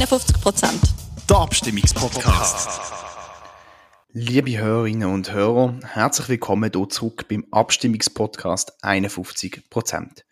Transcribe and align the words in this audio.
51 0.00 0.40
Prozent. 0.40 0.80
Der 1.28 1.36
Abstimmungspodcast. 1.36 2.80
Liebe 4.14 4.56
Hörerinnen 4.56 5.12
und 5.12 5.30
Hörer, 5.30 5.78
herzlich 5.84 6.30
willkommen 6.30 6.70
hier 6.74 6.88
zurück 6.88 7.28
beim 7.28 7.44
Abstimmungspodcast 7.50 8.82
51 8.82 9.68
Prozent. 9.68 10.24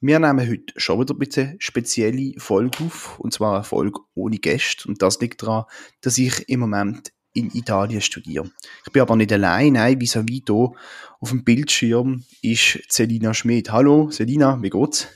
Wir 0.00 0.18
nehmen 0.18 0.48
heute 0.48 0.72
schon 0.78 1.00
wieder 1.00 1.12
ein 1.12 1.18
bisschen 1.18 1.56
spezielle 1.58 2.32
Folge 2.38 2.82
auf, 2.82 3.20
und 3.20 3.34
zwar 3.34 3.56
eine 3.56 3.64
Folge 3.64 4.00
ohne 4.14 4.38
Gäste. 4.38 4.88
Und 4.88 5.02
das 5.02 5.20
liegt 5.20 5.42
daran, 5.42 5.64
dass 6.00 6.16
ich 6.16 6.48
im 6.48 6.60
Moment 6.60 7.12
in 7.34 7.50
Italien 7.54 8.00
studiere. 8.00 8.50
Ich 8.86 8.92
bin 8.92 9.02
aber 9.02 9.16
nicht 9.16 9.34
allein, 9.34 9.74
nein, 9.74 10.00
vis 10.00 10.16
à 10.16 10.26
vis 10.26 10.44
hier 10.46 10.72
auf 11.20 11.28
dem 11.28 11.44
Bildschirm 11.44 12.24
ist 12.40 12.78
Selina 12.88 13.34
Schmidt. 13.34 13.70
Hallo 13.70 14.10
Selina, 14.10 14.62
wie 14.62 14.70
geht's? 14.70 15.08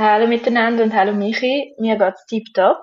Hallo 0.00 0.26
miteinander 0.26 0.82
und 0.82 0.94
hallo 0.94 1.12
Michi, 1.12 1.74
mir 1.78 1.98
geht's 1.98 2.24
tiptop. 2.24 2.82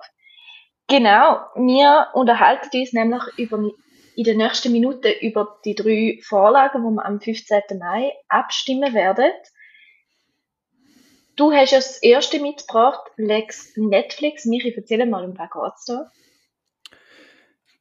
Genau, 0.88 1.40
wir 1.56 2.10
unterhalten 2.14 2.70
uns 2.80 2.94
nämlich 2.94 3.24
über, 3.38 3.72
in 4.16 4.24
den 4.24 4.38
nächsten 4.38 4.72
Minuten 4.72 5.12
über 5.22 5.58
die 5.66 5.74
drei 5.74 6.20
Vorlagen, 6.22 6.84
die 6.84 6.94
wir 6.94 7.04
am 7.04 7.20
15. 7.20 7.80
Mai 7.80 8.14
abstimmen 8.28 8.94
werden. 8.94 9.32
Du 11.36 11.52
hast 11.52 11.72
ja 11.72 11.80
das 11.80 11.98
erste 12.04 12.40
mitgebracht, 12.40 13.02
Lex 13.16 13.76
Netflix. 13.78 14.46
Michi, 14.46 14.72
erzähl 14.78 15.04
mal, 15.08 15.26
um 15.26 15.36
was 15.40 15.50
geht's 15.50 15.86
da? 15.86 16.12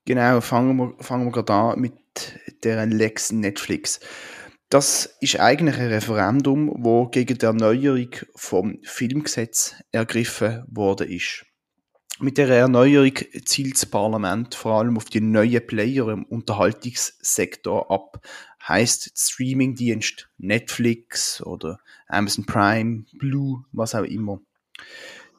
Genau, 0.06 0.40
fangen 0.40 0.78
wir, 0.78 1.04
fangen 1.04 1.26
wir 1.26 1.32
gerade 1.32 1.52
an 1.52 1.78
mit 1.78 1.92
der 2.64 2.86
Lex 2.86 3.32
Netflix. 3.32 4.00
Das 4.68 5.16
ist 5.20 5.38
eigentlich 5.38 5.78
ein 5.78 5.88
Referendum, 5.88 6.72
wo 6.78 7.06
gegen 7.06 7.38
die 7.38 7.46
Erneuerung 7.46 8.10
vom 8.34 8.78
Filmgesetz 8.82 9.76
ergriffen 9.92 10.64
worden 10.68 11.08
ist. 11.08 11.46
Mit 12.18 12.38
der 12.38 12.48
Erneuerung 12.48 13.12
zielt 13.44 13.74
das 13.74 13.86
Parlament 13.86 14.54
vor 14.54 14.78
allem 14.78 14.96
auf 14.96 15.04
die 15.04 15.20
neuen 15.20 15.64
Player 15.66 16.08
im 16.08 16.24
Unterhaltungssektor 16.24 17.90
ab. 17.90 18.26
Heißt 18.66 19.12
Streamingdienst 19.14 20.30
Netflix 20.38 21.42
oder 21.42 21.78
Amazon 22.08 22.46
Prime, 22.46 23.04
Blue, 23.12 23.64
was 23.70 23.94
auch 23.94 24.04
immer. 24.04 24.40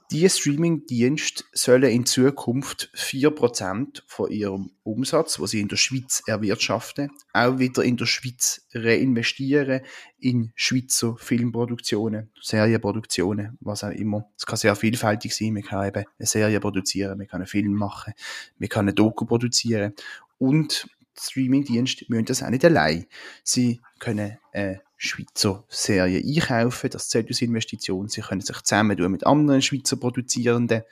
Die 0.10 0.30
Streaming-Dienste 0.30 1.44
sollen 1.52 1.92
in 1.92 2.06
Zukunft 2.06 2.90
4% 2.96 4.04
von 4.08 4.32
ihrem 4.32 4.72
Umsatz, 4.84 5.38
was 5.42 5.50
sie 5.50 5.60
in 5.60 5.68
der 5.68 5.76
Schweiz 5.76 6.24
erwirtschaften, 6.26 7.12
auch 7.34 7.60
wieder 7.60 7.84
in 7.84 7.98
der 7.98 8.06
Schweiz 8.06 8.66
reinvestieren 8.74 9.82
in 10.18 10.54
Schweizer 10.56 11.18
Filmproduktionen, 11.18 12.32
Serienproduktionen, 12.42 13.58
was 13.60 13.84
auch 13.84 13.92
immer. 13.92 14.30
Es 14.38 14.46
kann 14.46 14.56
sehr 14.56 14.78
vielfältig 14.78 15.36
sein. 15.36 15.52
Man 15.52 15.64
kann 15.64 15.86
eben 15.86 16.06
eine 16.18 16.26
Serie 16.26 16.62
produzieren, 16.62 17.18
man 17.18 17.28
kann 17.28 17.42
einen 17.42 17.48
Film 17.48 17.74
machen, 17.74 18.14
man 18.60 18.70
kann 18.70 18.86
eine 18.86 18.94
Doku 18.94 19.26
produzieren 19.26 19.94
und 20.38 20.88
Streaming-Dienste 21.20 22.06
müssen 22.08 22.26
das 22.26 22.44
auch 22.44 22.50
nicht 22.50 22.64
allein. 22.64 23.08
Sie 23.44 23.82
können 24.00 24.38
eine 24.54 24.82
Schweizer 24.98 25.64
Serie 25.70 26.20
einkaufen, 26.20 26.90
das 26.90 27.10
zählt 27.10 27.28
als 27.28 27.42
Investition. 27.42 28.08
Sie 28.08 28.22
können 28.22 28.42
sich 28.42 28.62
zusammen 28.62 29.12
mit 29.12 29.26
anderen 29.26 29.62
Schweizer 29.62 29.96
Produzierenden 29.96 30.84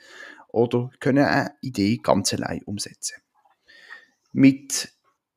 oder 0.48 0.90
können 1.00 1.24
eine 1.24 1.52
Idee 1.60 1.98
ganz 2.02 2.32
allein 2.32 2.62
umsetzen. 2.64 3.16
Mit 4.32 4.92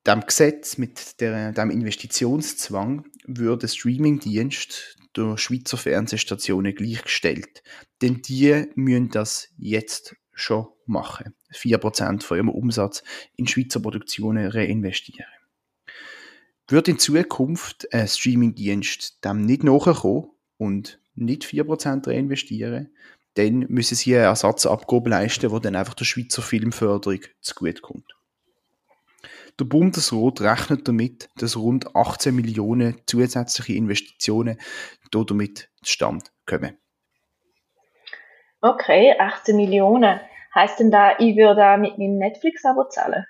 dem 0.06 0.22
Gesetz, 0.22 0.78
mit 0.78 1.20
der, 1.20 1.52
dem 1.52 1.72
Investitionszwang, 1.72 3.06
würde 3.26 3.67
Streaming-Dienst 3.67 4.98
der 5.16 5.38
Schweizer 5.38 5.78
Fernsehstationen 5.78 6.76
gleichgestellt. 6.76 7.64
Denn 8.02 8.22
die 8.22 8.66
müssen 8.76 9.09
das 9.09 9.50
jetzt 9.58 10.16
schon 10.33 10.67
machen. 10.86 11.36
4% 11.54 12.23
von 12.23 12.38
ihrem 12.38 12.50
Umsatz 12.50 13.04
in 13.36 13.48
Schweizer 13.48 13.80
Produktionen 13.80 14.48
reinvestieren. 14.48 15.28
Wird 16.72 16.88
in 16.88 17.00
Zukunft 17.00 17.92
ein 17.92 18.08
Streamingdienst 18.08 19.26
dem 19.26 19.43
nicht 19.45 19.64
nachkommen 19.64 20.30
und 20.58 20.99
nicht 21.16 21.43
4% 21.43 22.08
reinvestieren, 22.08 22.93
dann 23.33 23.66
müssen 23.70 23.95
sie 23.95 24.16
eine 24.16 24.26
Ersatzabgabe 24.26 25.10
leisten, 25.10 25.49
die 25.49 25.61
dann 25.61 25.76
einfach 25.76 25.95
der 25.95 26.05
Schweizer 26.05 26.43
Filmförderung 26.43 27.21
zugutekommt. 27.42 28.16
Der 29.60 29.66
Bundesrat 29.66 30.42
rechnet 30.42 30.88
damit, 30.88 31.30
dass 31.38 31.58
rund 31.58 31.95
18 31.95 32.36
Millionen 32.36 33.02
zusätzliche 33.08 33.73
Investitionen 33.73 34.60
damit 35.11 35.70
zustande 35.82 36.26
kommen. 36.45 36.77
Okay, 38.61 39.16
18 39.17 39.55
Millionen. 39.55 40.20
Heißt 40.54 40.80
denn 40.80 40.92
da, 40.92 41.17
ich 41.17 41.36
würde 41.36 41.61
da 41.61 41.77
mit 41.77 41.98
meinem 41.98 42.17
Netflix-Abo 42.20 42.89
zahlen? 42.89 43.26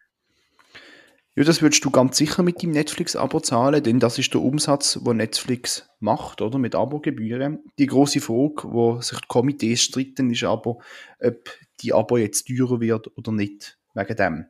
Ja, 1.39 1.45
das 1.45 1.61
würdest 1.61 1.85
du 1.85 1.89
ganz 1.89 2.17
sicher 2.17 2.43
mit 2.43 2.61
dem 2.61 2.71
Netflix-Abo 2.71 3.39
zahlen, 3.39 3.81
denn 3.81 4.01
das 4.01 4.19
ist 4.19 4.33
der 4.33 4.41
Umsatz, 4.41 4.99
wo 5.03 5.13
Netflix 5.13 5.89
macht, 6.01 6.41
oder? 6.41 6.59
Mit 6.59 6.75
Abogebühren. 6.75 7.63
Die 7.77 7.85
große 7.85 8.19
Frage, 8.19 8.63
wo 8.65 8.99
sich 8.99 9.21
die 9.21 9.27
Komitees 9.29 9.83
streiten, 9.83 10.31
ist 10.31 10.43
aber, 10.43 10.79
ob 11.21 11.49
die 11.79 11.93
Abo 11.93 12.17
jetzt 12.17 12.45
teurer 12.45 12.81
wird 12.81 13.15
oder 13.15 13.31
nicht, 13.31 13.77
wegen 13.93 14.15
dem. 14.17 14.45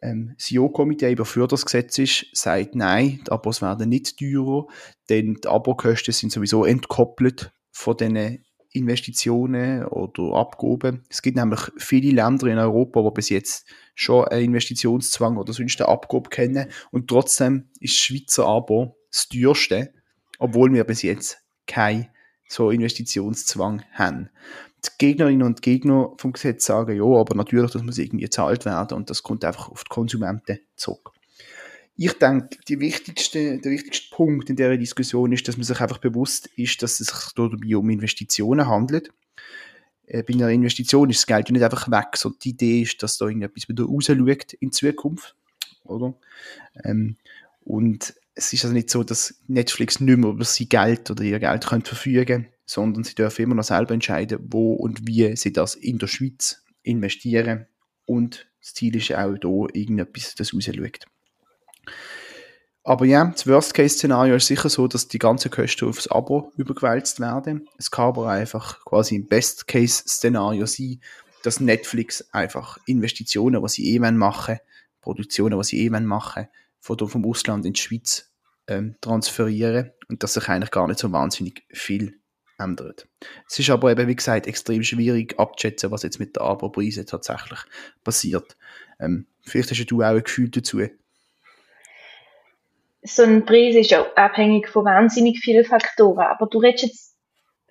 Ähm, 0.00 0.32
das 0.34 0.46
CEO-Komitee, 0.46 1.14
das 1.14 1.28
für 1.28 1.46
das 1.46 1.66
Gesetz 1.66 1.98
ist, 1.98 2.26
sagt 2.32 2.74
nein, 2.74 3.20
die 3.26 3.30
Abos 3.30 3.60
werden 3.60 3.90
nicht 3.90 4.16
teurer, 4.18 4.66
denn 5.10 5.34
die 5.34 5.46
Abokosten 5.46 6.14
sind 6.14 6.32
sowieso 6.32 6.64
entkoppelt 6.64 7.52
von 7.70 7.98
den 7.98 8.42
Investitionen 8.78 9.84
oder 9.84 10.34
Abgaben. 10.36 11.04
Es 11.08 11.22
gibt 11.22 11.36
nämlich 11.36 11.60
viele 11.76 12.14
Länder 12.14 12.46
in 12.46 12.58
Europa, 12.58 13.02
die 13.02 13.10
bis 13.14 13.28
jetzt 13.28 13.66
schon 13.94 14.26
einen 14.28 14.44
Investitionszwang 14.46 15.36
oder 15.36 15.52
sonst 15.52 15.80
eine 15.80 15.88
Abgabe 15.88 16.30
kennen 16.30 16.68
und 16.90 17.08
trotzdem 17.08 17.68
ist 17.80 17.96
Schweizer 17.96 18.46
Abo 18.46 18.96
das 19.10 19.28
teuerste, 19.28 19.92
obwohl 20.38 20.72
wir 20.72 20.84
bis 20.84 21.02
jetzt 21.02 21.38
keinen 21.66 22.08
so 22.48 22.70
Investitionszwang 22.70 23.82
haben. 23.92 24.30
Die 24.84 24.90
Gegnerinnen 24.98 25.42
und 25.42 25.62
Gegner 25.62 26.12
vom 26.18 26.32
Gesetz 26.32 26.64
sagen, 26.64 26.96
ja, 26.96 27.04
aber 27.04 27.34
natürlich, 27.34 27.72
das 27.72 27.82
muss 27.82 27.98
irgendwie 27.98 28.24
gezahlt 28.24 28.64
werden 28.64 28.96
und 28.96 29.10
das 29.10 29.22
kommt 29.22 29.44
einfach 29.44 29.68
auf 29.68 29.84
die 29.84 29.88
Konsumenten 29.88 30.60
zurück. 30.76 31.10
Ich 32.00 32.12
denke, 32.12 32.58
die 32.68 32.78
wichtigste, 32.78 33.58
der 33.58 33.72
wichtigste 33.72 34.14
Punkt 34.14 34.48
in 34.48 34.56
der 34.56 34.76
Diskussion 34.76 35.32
ist, 35.32 35.48
dass 35.48 35.56
man 35.56 35.64
sich 35.64 35.80
einfach 35.80 35.98
bewusst 35.98 36.46
ist, 36.56 36.80
dass 36.82 37.00
es 37.00 37.08
sich 37.08 37.32
dabei 37.34 37.76
um 37.76 37.90
Investitionen 37.90 38.68
handelt. 38.68 39.10
Äh, 40.06 40.22
bei 40.22 40.34
einer 40.34 40.48
Investition 40.48 41.10
ist 41.10 41.18
das 41.18 41.26
Geld 41.26 41.48
ja 41.48 41.52
nicht 41.52 41.64
einfach 41.64 41.90
weg, 41.90 42.16
sondern 42.16 42.38
die 42.38 42.50
Idee 42.50 42.82
ist, 42.82 43.02
dass 43.02 43.18
da 43.18 43.26
irgendetwas 43.26 43.68
wieder 43.68 43.84
rausschaut 43.84 44.52
in 44.60 44.70
Zukunft. 44.70 45.34
Oder? 45.84 46.14
Ähm, 46.84 47.16
und 47.60 48.14
es 48.34 48.52
ist 48.52 48.64
also 48.64 48.74
nicht 48.74 48.90
so, 48.90 49.02
dass 49.02 49.40
Netflix 49.48 49.98
nicht 49.98 50.18
mehr 50.18 50.30
über 50.30 50.44
sein 50.44 50.68
Geld 50.68 51.10
oder 51.10 51.24
ihr 51.24 51.40
Geld 51.40 51.66
können 51.66 51.84
verfügen 51.84 52.46
sondern 52.68 53.02
sie 53.02 53.14
dürfen 53.14 53.42
immer 53.42 53.54
noch 53.54 53.64
selber 53.64 53.94
entscheiden, 53.94 54.38
wo 54.50 54.74
und 54.74 55.06
wie 55.06 55.34
sie 55.36 55.52
das 55.52 55.74
in 55.74 55.98
der 55.98 56.06
Schweiz 56.06 56.62
investieren. 56.82 57.66
Und 58.04 58.46
das 58.60 58.74
Ziel 58.74 58.94
ist 58.94 59.12
auch 59.14 59.38
da 59.38 59.66
irgendetwas, 59.72 60.34
das 60.34 60.52
rausschaut. 60.52 61.06
Aber 62.84 63.04
ja, 63.04 63.26
das 63.26 63.46
Worst-Case-Szenario 63.46 64.36
ist 64.36 64.46
sicher 64.46 64.70
so, 64.70 64.88
dass 64.88 65.08
die 65.08 65.18
ganzen 65.18 65.50
Kosten 65.50 65.88
aufs 65.88 66.08
Abo 66.08 66.52
übergewälzt 66.56 67.20
werden. 67.20 67.68
Es 67.76 67.90
kann 67.90 68.06
aber 68.06 68.30
einfach 68.30 68.82
quasi 68.84 69.16
im 69.16 69.26
Best-Case-Szenario 69.26 70.64
sein, 70.64 71.00
dass 71.42 71.60
Netflix 71.60 72.28
einfach 72.32 72.78
Investitionen, 72.86 73.62
was 73.62 73.74
sie 73.74 73.94
eh 73.94 73.98
machen 73.98 74.58
Produktionen, 75.02 75.58
was 75.58 75.68
sie 75.68 75.84
eh 75.84 75.90
machen 75.90 76.48
von 76.80 76.98
vom 77.08 77.26
Ausland 77.26 77.66
in 77.66 77.74
die 77.74 77.80
Schweiz 77.80 78.30
ähm, 78.68 78.96
transferieren 79.00 79.90
und 80.08 80.22
dass 80.22 80.34
sich 80.34 80.48
eigentlich 80.48 80.70
gar 80.70 80.86
nicht 80.86 80.98
so 80.98 81.12
wahnsinnig 81.12 81.64
viel 81.70 82.18
ändert. 82.58 83.06
Es 83.48 83.58
ist 83.58 83.70
aber 83.70 83.92
eben, 83.92 84.08
wie 84.08 84.16
gesagt, 84.16 84.46
extrem 84.46 84.82
schwierig 84.82 85.38
abzuschätzen, 85.38 85.90
was 85.90 86.02
jetzt 86.02 86.18
mit 86.18 86.36
der 86.36 86.42
Abo-Preise 86.42 87.04
tatsächlich 87.04 87.60
passiert. 88.02 88.56
Ähm, 88.98 89.26
vielleicht 89.42 89.70
hast 89.70 89.86
du 89.86 90.02
auch 90.02 90.06
ein 90.06 90.22
Gefühl 90.22 90.50
dazu, 90.50 90.80
so 93.02 93.22
ein 93.22 93.44
Preis 93.44 93.74
ist 93.74 93.90
ja 93.90 94.06
abhängig 94.14 94.68
von 94.68 94.84
wahnsinnig 94.84 95.38
vielen 95.40 95.64
Faktoren. 95.64 96.26
Aber 96.26 96.46
du 96.46 96.58
redest 96.58 96.84
jetzt 96.84 97.16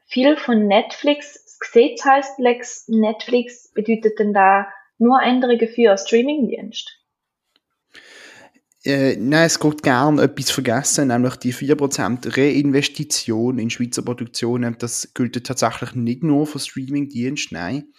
viel 0.06 0.38
von 0.38 0.68
Netflix. 0.68 1.34
Das 1.44 1.60
Gesetz 1.60 2.06
heißt 2.06 2.40
Lex 2.40 2.88
Netflix. 2.88 3.72
Bedeutet 3.74 4.20
denn 4.20 4.34
da 4.34 4.68
nur 4.98 5.22
Änderungen 5.22 5.68
für 5.68 5.90
einen 5.90 5.98
Streamingdienst? 5.98 6.98
Äh, 8.86 9.18
nein, 9.18 9.48
es 9.48 9.60
geht 9.60 9.84
gern 9.84 10.18
etwas 10.18 10.50
vergessen, 10.50 11.10
nämlich 11.10 11.36
die 11.36 11.54
4% 11.54 12.38
Reinvestition 12.38 13.60
in 13.60 13.70
Schweizer 13.70 14.02
Produktionen. 14.02 14.78
Das 14.80 15.14
gilt 15.14 15.44
tatsächlich 15.46 15.94
nicht 15.94 16.24
nur 16.24 16.48
für 16.48 16.60
Streamingdienste, 16.60 17.54
nein, 17.54 17.92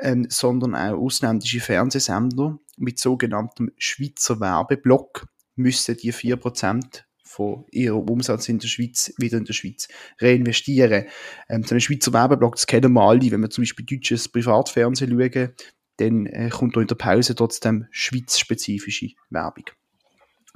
ähm, 0.00 0.26
sondern 0.28 0.74
auch 0.74 0.98
ausländische 0.98 1.60
Fernsehsender 1.60 2.58
mit 2.76 2.98
sogenanntem 2.98 3.70
Schweizer 3.78 4.38
Werbeblock 4.38 5.28
müssen 5.58 5.96
die 5.96 6.12
4% 6.12 7.02
von 7.22 7.66
ihrem 7.70 8.08
Umsatz 8.08 8.48
in 8.48 8.58
der 8.58 8.68
Schweiz 8.68 9.12
wieder 9.18 9.38
in 9.38 9.44
der 9.44 9.52
Schweiz 9.52 9.88
reinvestieren. 10.20 11.04
Ähm, 11.48 11.62
so 11.62 11.72
einen 11.72 11.80
Schweizer 11.80 12.12
Werbeblock, 12.12 12.56
das 12.56 12.66
kennen 12.66 12.92
wir 12.92 13.02
alle, 13.02 13.30
wenn 13.30 13.40
wir 13.40 13.50
zum 13.50 13.62
Beispiel 13.62 13.86
deutsches 13.86 14.28
Privatfernsehen 14.28 15.10
schauen, 15.10 15.54
dann 15.98 16.26
äh, 16.26 16.48
kommt 16.48 16.76
da 16.76 16.80
in 16.80 16.86
der 16.86 16.94
Pause 16.94 17.34
trotzdem 17.34 17.86
schweizspezifische 17.90 19.10
Werbung. 19.30 19.64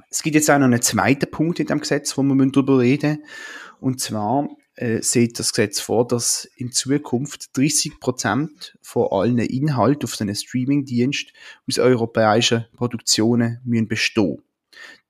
Es 0.09 0.23
gibt 0.23 0.35
jetzt 0.35 0.49
auch 0.49 0.57
noch 0.57 0.65
einen 0.65 0.81
zweiten 0.81 1.29
Punkt 1.29 1.59
in 1.59 1.67
dem 1.67 1.79
Gesetz, 1.79 2.17
wo 2.17 2.23
wir 2.23 2.51
darüber 2.51 2.79
reden 2.79 3.19
müssen. 3.19 3.23
Und 3.79 3.99
zwar 3.99 4.47
äh, 4.75 5.01
sieht 5.01 5.39
das 5.39 5.53
Gesetz 5.53 5.79
vor, 5.79 6.07
dass 6.07 6.45
in 6.55 6.71
Zukunft 6.71 7.57
30 7.57 7.99
Prozent 7.99 8.77
von 8.81 9.07
allen 9.11 9.39
Inhalten 9.39 10.03
auf 10.03 10.19
einem 10.19 10.35
Streamingdienst 10.35 11.33
aus 11.67 11.79
europäischen 11.79 12.65
Produktionen 12.75 13.59
müssen 13.63 13.87
bestehen. 13.87 14.41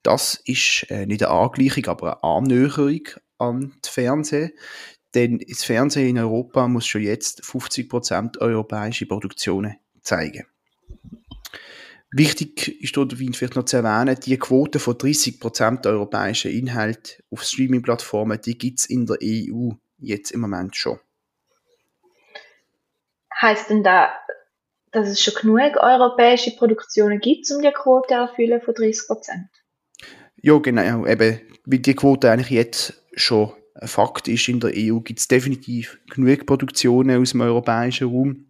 Das 0.03 0.41
ist 0.45 0.85
äh, 0.89 1.05
nicht 1.05 1.23
eine 1.23 1.33
Angleichung, 1.33 1.85
aber 1.87 2.23
eine 2.23 2.33
Annäherung 2.33 3.07
an 3.37 3.73
das 3.81 3.91
Fernsehen. 3.91 4.51
Denn 5.15 5.39
das 5.47 5.63
Fernsehen 5.63 6.09
in 6.09 6.17
Europa 6.19 6.67
muss 6.67 6.87
schon 6.87 7.03
jetzt 7.03 7.45
50 7.45 7.89
Prozent 7.89 8.41
europäische 8.41 9.05
Produktionen 9.05 9.75
zeigen. 10.01 10.45
Wichtig 12.15 12.79
ist 12.81 12.95
dort 12.95 13.13
vielleicht 13.13 13.55
noch 13.55 13.65
zu 13.65 13.77
erwähnen, 13.77 14.15
die 14.23 14.37
Quote 14.37 14.79
von 14.79 14.93
30% 14.93 15.87
europäischen 15.87 16.51
Inhalt 16.51 17.23
auf 17.31 17.43
Streaming-Plattformen, 17.43 18.39
die 18.39 18.55
gibt 18.55 18.79
es 18.79 18.85
in 18.85 19.07
der 19.07 19.17
EU 19.23 19.71
jetzt 19.97 20.31
im 20.31 20.41
Moment 20.41 20.75
schon. 20.75 20.99
Heißt 23.41 23.71
denn 23.71 23.83
da, 23.83 24.13
dass 24.93 25.09
es 25.09 25.21
schon 25.21 25.33
genug 25.41 25.77
europäische 25.77 26.55
Produktionen 26.55 27.19
gibt, 27.19 27.49
um 27.51 27.61
die 27.61 27.71
Quote 27.71 28.13
erfüllen 28.13 28.61
von 28.61 28.73
30%? 28.73 28.99
Ja, 30.41 30.57
genau. 30.57 31.05
Eben, 31.05 31.41
weil 31.65 31.79
die 31.79 31.95
Quote 31.95 32.31
eigentlich 32.31 32.49
jetzt 32.49 33.03
schon 33.15 33.53
ein 33.75 33.87
Fakt 33.87 34.27
ist 34.27 34.47
in 34.47 34.59
der 34.59 34.71
EU, 34.75 34.99
gibt 34.99 35.19
es 35.19 35.27
definitiv 35.27 35.99
genug 36.09 36.45
Produktionen 36.45 37.21
aus 37.21 37.31
dem 37.31 37.41
europäischen 37.41 38.07
Raum. 38.07 38.45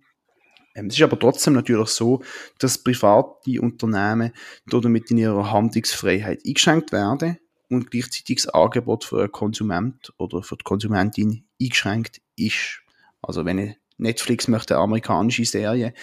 Ähm, 0.76 0.88
es 0.88 0.96
ist 0.96 1.02
aber 1.04 1.20
trotzdem 1.20 1.54
natürlich 1.54 1.90
so, 1.90 2.22
dass 2.60 2.78
private 2.78 3.62
Unternehmen 3.62 4.34
damit 4.66 5.12
in 5.12 5.20
ihrer 5.20 5.52
Handlungsfreiheit 5.52 6.42
eingeschränkt 6.46 6.92
werden 6.92 7.38
und 7.70 7.92
gleichzeitig 7.92 8.38
das 8.38 8.50
Angebot 8.50 9.04
für 9.04 9.20
einen 9.20 9.32
Konsument 9.32 10.14
oder 10.18 10.44
für 10.44 10.58
die 10.58 10.64
Konsumentin 10.64 11.46
eingeschränkt 11.62 12.22
ist. 12.36 12.82
Also 13.22 13.46
wenn 13.46 13.76
Netflix 13.98 14.48
möchte 14.48 14.76
eine 14.76 14.84
amerikanische 14.84 15.46
Serie 15.46 15.94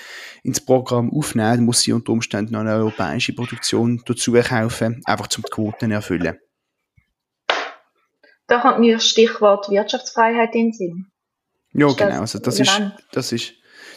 ins 0.42 0.64
Programm 0.64 1.12
aufnehmen, 1.12 1.64
muss 1.64 1.81
sie 1.81 1.92
unter 1.92 2.12
Umständen 2.12 2.52
noch 2.52 2.60
eine 2.60 2.75
europäische 2.75 3.34
Produktion 3.34 4.02
dazu 4.06 4.32
kaufen, 4.32 5.02
einfach 5.04 5.28
zum 5.28 5.44
die 5.44 5.50
Quoten 5.50 5.90
erfüllen. 5.90 6.38
Da 8.46 8.60
kommt 8.60 8.81
mir 8.81 8.94
das 8.94 9.06
Stichwort 9.06 9.70
Wirtschaftsfreiheit 9.70 10.54
in 10.54 10.66
den 10.66 10.72
Sinn. 10.72 11.06
Ja, 11.72 11.88
ist 11.88 11.96
genau. 11.96 12.20
Also 12.20 12.38
das, 12.38 12.58
ist, 12.58 12.82
das 13.12 13.32
ist 13.32 13.54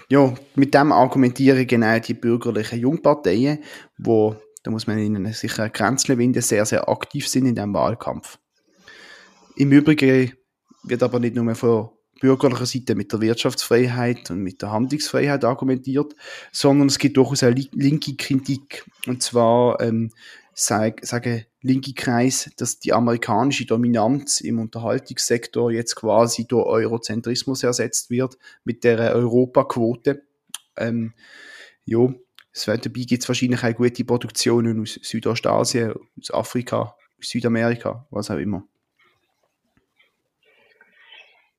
ja, 0.10 0.34
mit 0.56 0.74
dem 0.74 0.92
argumentieren 0.92 1.66
genau 1.66 1.98
die 2.00 2.14
bürgerlichen 2.14 2.80
Jungparteien, 2.80 3.64
wo, 3.98 4.36
da 4.64 4.72
muss 4.72 4.86
man 4.86 5.00
ihnen 5.00 5.34
sicher 5.34 5.64
ein 5.64 5.72
Grenzchen 5.72 6.18
winden, 6.18 6.42
sehr, 6.42 6.66
sehr 6.66 6.88
aktiv 6.88 7.28
sind 7.28 7.48
in 7.48 7.56
diesem 7.56 7.74
Wahlkampf. 7.74 8.38
Im 9.56 9.72
Übrigen 9.72 10.34
wird 10.84 11.04
aber 11.04 11.20
nicht 11.20 11.36
nur 11.36 11.56
von 11.56 11.90
bürgerlicher 12.24 12.66
Seite 12.66 12.96
mit 12.96 13.12
der 13.12 13.20
Wirtschaftsfreiheit 13.20 14.32
und 14.32 14.42
mit 14.42 14.62
der 14.62 14.72
Handlungsfreiheit 14.72 15.44
argumentiert, 15.44 16.16
sondern 16.54 16.88
es 16.88 16.98
gibt 16.98 17.18
durchaus 17.18 17.44
eine 17.44 17.54
linke 17.74 18.16
Kritik. 18.16 18.86
Und 19.08 19.22
zwar 19.22 19.82
ähm, 19.82 20.10
sag, 20.54 21.06
sagen 21.06 21.44
linke 21.62 21.94
Kreis, 21.94 22.50
dass 22.56 22.80
die 22.80 22.94
amerikanische 22.94 23.66
Dominanz 23.66 24.40
im 24.40 24.60
Unterhaltungssektor 24.60 25.70
jetzt 25.70 25.96
quasi 25.96 26.48
durch 26.48 26.66
Eurozentrismus 26.66 27.64
ersetzt 27.64 28.10
wird 28.10 28.38
mit 28.64 28.86
der 28.86 29.14
Europaquote. 29.16 30.24
Ähm, 30.78 31.14
ja, 31.84 32.08
dabei 32.66 32.80
gibt 33.02 33.22
es 33.22 33.28
wahrscheinlich 33.28 33.66
auch 33.66 33.76
gute 33.76 34.06
Produktionen 34.06 34.82
aus 34.82 34.98
Südostasien, 35.02 35.94
aus 36.18 36.32
Afrika, 36.32 36.96
aus 37.20 37.28
Südamerika, 37.28 38.08
was 38.12 38.32
auch 38.32 38.38
immer. 38.38 38.66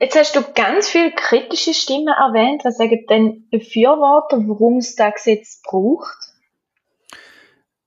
Jetzt 0.01 0.17
hast 0.17 0.35
du 0.35 0.43
ganz 0.55 0.89
viele 0.89 1.13
kritische 1.13 1.73
Stimmen 1.73 2.09
erwähnt. 2.09 2.65
Was 2.65 2.79
sagen 2.79 3.07
denn 3.09 3.49
Befürworter, 3.51 4.39
warum 4.49 4.79
es 4.79 4.97
das 4.97 5.15
Gesetz 5.15 5.63
braucht? 5.63 6.17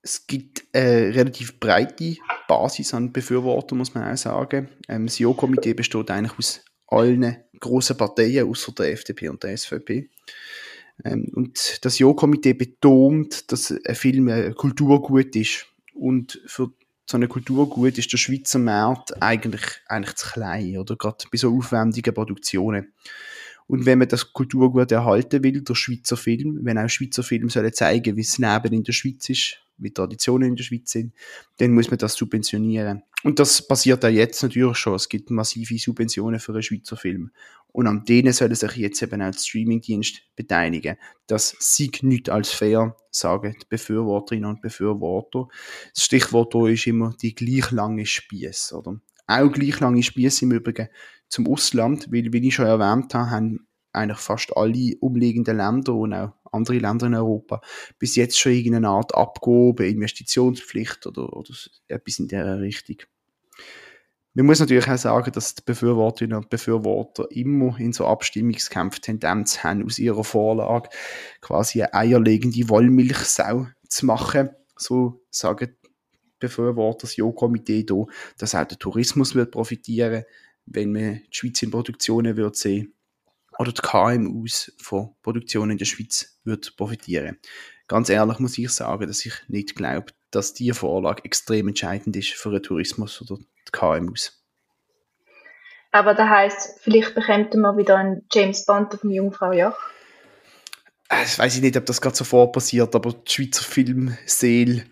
Es 0.01 0.25
gibt 0.25 0.63
eine 0.73 1.13
relativ 1.13 1.59
breite 1.59 2.15
Basis 2.47 2.93
an 2.93 3.11
Befürwortern, 3.11 3.77
muss 3.77 3.93
man 3.93 4.09
auch 4.09 4.17
sagen. 4.17 4.69
Ähm, 4.87 5.07
das 5.07 5.19
Jo-Komitee 5.19 5.73
besteht 5.73 6.09
eigentlich 6.09 6.37
aus 6.37 6.61
allen 6.87 7.43
grossen 7.59 7.97
Parteien, 7.97 8.49
außer 8.49 8.71
der 8.71 8.93
FDP 8.93 9.27
und 9.27 9.43
der 9.43 9.57
SVP. 9.57 10.09
Ähm, 11.03 11.29
und 11.35 11.83
das 11.83 11.99
Jo-Komitee 11.99 12.53
betont, 12.53 13.51
dass 13.51 13.71
ein 13.71 13.95
Film 13.95 14.29
ein 14.29 14.55
Kulturgut 14.55 15.35
ist. 15.35 15.65
Und 15.93 16.41
für 16.45 16.71
so 17.09 17.15
eine 17.15 17.27
Kulturgut 17.29 17.97
ist 17.97 18.11
der 18.11 18.17
Schweizer 18.17 18.59
Markt 18.59 19.21
eigentlich, 19.21 19.63
eigentlich 19.87 20.15
zu 20.15 20.29
klein, 20.29 20.77
oder 20.77 20.97
gerade 20.97 21.25
bei 21.31 21.37
so 21.37 21.55
aufwendigen 21.55 22.13
Produktionen. 22.13 22.93
Und 23.67 23.85
wenn 23.85 23.99
man 23.99 24.09
das 24.09 24.33
Kulturgut 24.33 24.91
erhalten 24.91 25.43
will, 25.43 25.61
der 25.61 25.75
Schweizer 25.75 26.17
Film, 26.17 26.59
wenn 26.63 26.77
auch 26.77 26.89
Schweizer 26.89 27.23
Film 27.23 27.49
sollen 27.49 27.73
zeigen, 27.73 28.15
wie 28.17 28.21
es 28.21 28.37
Leben 28.37 28.73
in 28.73 28.83
der 28.83 28.93
Schweiz 28.93 29.29
ist, 29.29 29.57
wie 29.77 29.91
Traditionen 29.91 30.49
in 30.49 30.55
der 30.55 30.63
Schweiz 30.63 30.91
sind, 30.91 31.13
dann 31.57 31.71
muss 31.71 31.89
man 31.89 31.97
das 31.97 32.15
subventionieren. 32.15 33.03
Und 33.23 33.39
das 33.39 33.67
passiert 33.67 34.05
auch 34.05 34.09
jetzt 34.09 34.43
natürlich 34.43 34.77
schon. 34.77 34.95
Es 34.95 35.09
gibt 35.09 35.31
massive 35.31 35.77
Subventionen 35.77 36.39
für 36.39 36.53
einen 36.53 36.61
Schweizer 36.61 36.97
Film. 36.97 37.31
Und 37.67 37.87
an 37.87 38.05
denen 38.05 38.33
sollen 38.33 38.55
sich 38.55 38.75
jetzt 38.77 39.01
eben 39.01 39.21
auch 39.21 39.31
die 39.31 39.39
Streamingdienste 39.39 40.21
beteiligen. 40.35 40.97
Das 41.27 41.55
sieht 41.59 42.03
nicht 42.03 42.29
als 42.29 42.51
fair, 42.51 42.95
sagen 43.11 43.55
die 43.61 43.65
Befürworterinnen 43.69 44.49
und 44.49 44.61
Befürworter. 44.61 45.47
Das 45.93 46.03
Stichwort 46.03 46.53
hier 46.53 46.67
ist 46.67 46.87
immer 46.87 47.15
die 47.21 47.35
gleich 47.35 47.71
lange 47.71 48.05
Spieß, 48.05 48.73
oder? 48.73 48.99
Auch 49.27 49.51
gleich 49.51 49.79
lange 49.79 50.01
Spieß 50.01 50.41
im 50.43 50.53
Übrigen 50.53 50.87
zum 51.27 51.47
Ausland, 51.47 52.07
weil, 52.11 52.31
wie 52.31 52.47
ich 52.47 52.55
schon 52.55 52.65
erwähnt 52.65 53.13
habe, 53.13 53.29
haben 53.29 53.66
eigentlich 53.97 54.19
fast 54.19 54.55
alle 54.55 54.95
umliegenden 54.99 55.57
Länder 55.57 55.93
und 55.93 56.13
auch 56.13 56.33
andere 56.51 56.77
Länder 56.77 57.07
in 57.07 57.15
Europa 57.15 57.61
bis 57.99 58.15
jetzt 58.15 58.39
schon 58.39 58.53
irgendeine 58.53 58.89
Art 58.89 59.15
Abgabe, 59.15 59.87
Investitionspflicht 59.87 61.05
oder, 61.07 61.33
oder 61.33 61.53
etwas 61.87 62.19
in 62.19 62.27
der 62.27 62.59
Richtung. 62.59 62.97
Man 64.37 64.45
muss 64.45 64.59
natürlich 64.59 64.87
auch 64.87 64.97
sagen, 64.97 65.31
dass 65.31 65.55
die 65.55 65.63
Befürworterinnen 65.65 66.37
und 66.37 66.51
Befürworter 66.51 67.25
immer 67.31 67.79
in 67.79 67.91
so 67.91 68.05
Abstimmungskämpfen 68.05 69.01
Tendenz 69.01 69.63
haben, 69.63 69.83
aus 69.83 69.97
ihrer 69.97 70.23
Vorlage 70.23 70.89
quasi 71.41 71.81
eine 71.81 71.93
eierlegende 71.95 72.69
Wollmilchsau 72.69 73.65
zu 73.89 74.05
machen. 74.05 74.51
So 74.75 75.25
sagen 75.31 75.69
die 75.83 75.89
Befürworter, 76.37 77.07
das 77.07 77.15
Jo-Komitee 77.15 77.83
hier, 77.89 78.05
dass 78.37 78.53
auch 78.53 78.65
der 78.65 78.77
Tourismus 78.77 79.33
wird 79.33 79.49
profitieren, 79.49 80.23
wenn 80.67 80.91
man 80.91 81.15
die 81.15 81.27
Schweiz 81.31 81.63
in 81.63 81.71
Produktionen 81.71 82.37
wird 82.37 82.57
sehen 82.57 82.93
oder 83.59 83.71
die 83.71 83.81
KMUs 83.81 84.73
von 84.77 85.15
Produktionen 85.21 85.71
in 85.71 85.77
der 85.77 85.85
Schweiz 85.85 86.39
wird 86.43 86.75
profitieren. 86.77 87.37
Ganz 87.87 88.09
ehrlich 88.09 88.39
muss 88.39 88.57
ich 88.57 88.69
sagen, 88.69 89.07
dass 89.07 89.25
ich 89.25 89.33
nicht 89.47 89.75
glaube, 89.75 90.13
dass 90.31 90.53
diese 90.53 90.73
Vorlage 90.73 91.23
extrem 91.23 91.69
entscheidend 91.69 92.15
ist 92.15 92.33
für 92.33 92.51
den 92.51 92.63
Tourismus 92.63 93.21
oder 93.21 93.39
die 93.39 93.71
KMUs. 93.71 94.43
Aber 95.91 96.13
das 96.13 96.29
heisst, 96.29 96.79
vielleicht 96.81 97.15
bekommt 97.15 97.53
man 97.55 97.77
wieder 97.77 97.97
einen 97.97 98.25
James 98.31 98.65
Bond 98.65 98.93
auf 98.93 99.01
dem 99.01 99.11
Jungfrau 99.11 99.53
Joch? 99.53 99.77
Das 101.09 101.35
äh, 101.35 101.39
weiß 101.39 101.55
ich 101.55 101.61
nicht, 101.61 101.77
ob 101.77 101.85
das 101.85 102.01
gerade 102.01 102.15
sofort 102.15 102.51
passiert, 102.51 102.93
aber 102.93 103.13
die 103.13 103.31
Schweizer 103.31 103.63
Filmseele 103.63 104.83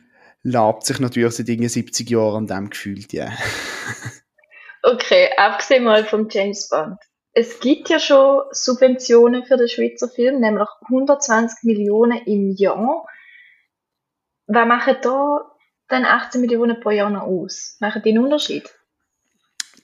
labt 0.44 0.86
sich 0.86 1.00
natürlich 1.00 1.36
seit 1.36 1.48
70 1.48 2.10
Jahren 2.10 2.38
an 2.38 2.48
dem 2.48 2.70
gefühlt, 2.70 3.12
ja. 3.12 3.30
okay, 4.84 5.30
abgesehen 5.38 5.84
mal 5.84 6.06
vom 6.06 6.28
James 6.30 6.70
Bond 6.70 6.98
es 7.38 7.60
gibt 7.60 7.90
ja 7.90 8.00
schon 8.00 8.44
Subventionen 8.52 9.46
für 9.46 9.58
den 9.58 9.68
Schweizer 9.68 10.08
Film, 10.08 10.40
nämlich 10.40 10.70
120 10.90 11.64
Millionen 11.64 12.18
im 12.26 12.56
Jahr. 12.56 13.06
Was 14.48 14.68
machen 14.68 14.96
da 15.02 15.52
dann 15.90 16.06
18 16.06 16.40
Millionen 16.40 16.80
pro 16.80 16.92
Jahr 16.92 17.10
noch 17.10 17.24
aus? 17.24 17.76
Machen 17.82 18.02
die 18.04 18.12
einen 18.12 18.24
Unterschied? 18.24 18.64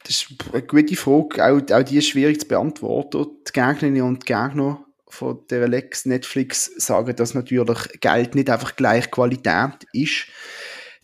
Das 0.04 0.12
ist 0.12 0.28
eine 0.52 0.64
gute 0.64 0.96
Frage. 0.96 1.44
Auch, 1.44 1.78
auch 1.78 1.84
die 1.84 1.98
ist 1.98 2.08
schwierig 2.08 2.40
zu 2.40 2.48
beantworten. 2.48 3.28
Die 3.48 3.52
Gegnerinnen 3.52 4.04
und 4.04 4.26
Gegner 4.26 4.86
von 5.10 5.46
der 5.50 5.68
Lex 5.68 6.06
Netflix 6.06 6.72
sagen, 6.78 7.16
dass 7.18 7.34
natürlich 7.34 8.00
Geld 8.00 8.34
nicht 8.34 8.50
einfach 8.50 8.78
gleich 8.78 9.12
Qualität 9.12 9.86
ist. 9.92 10.28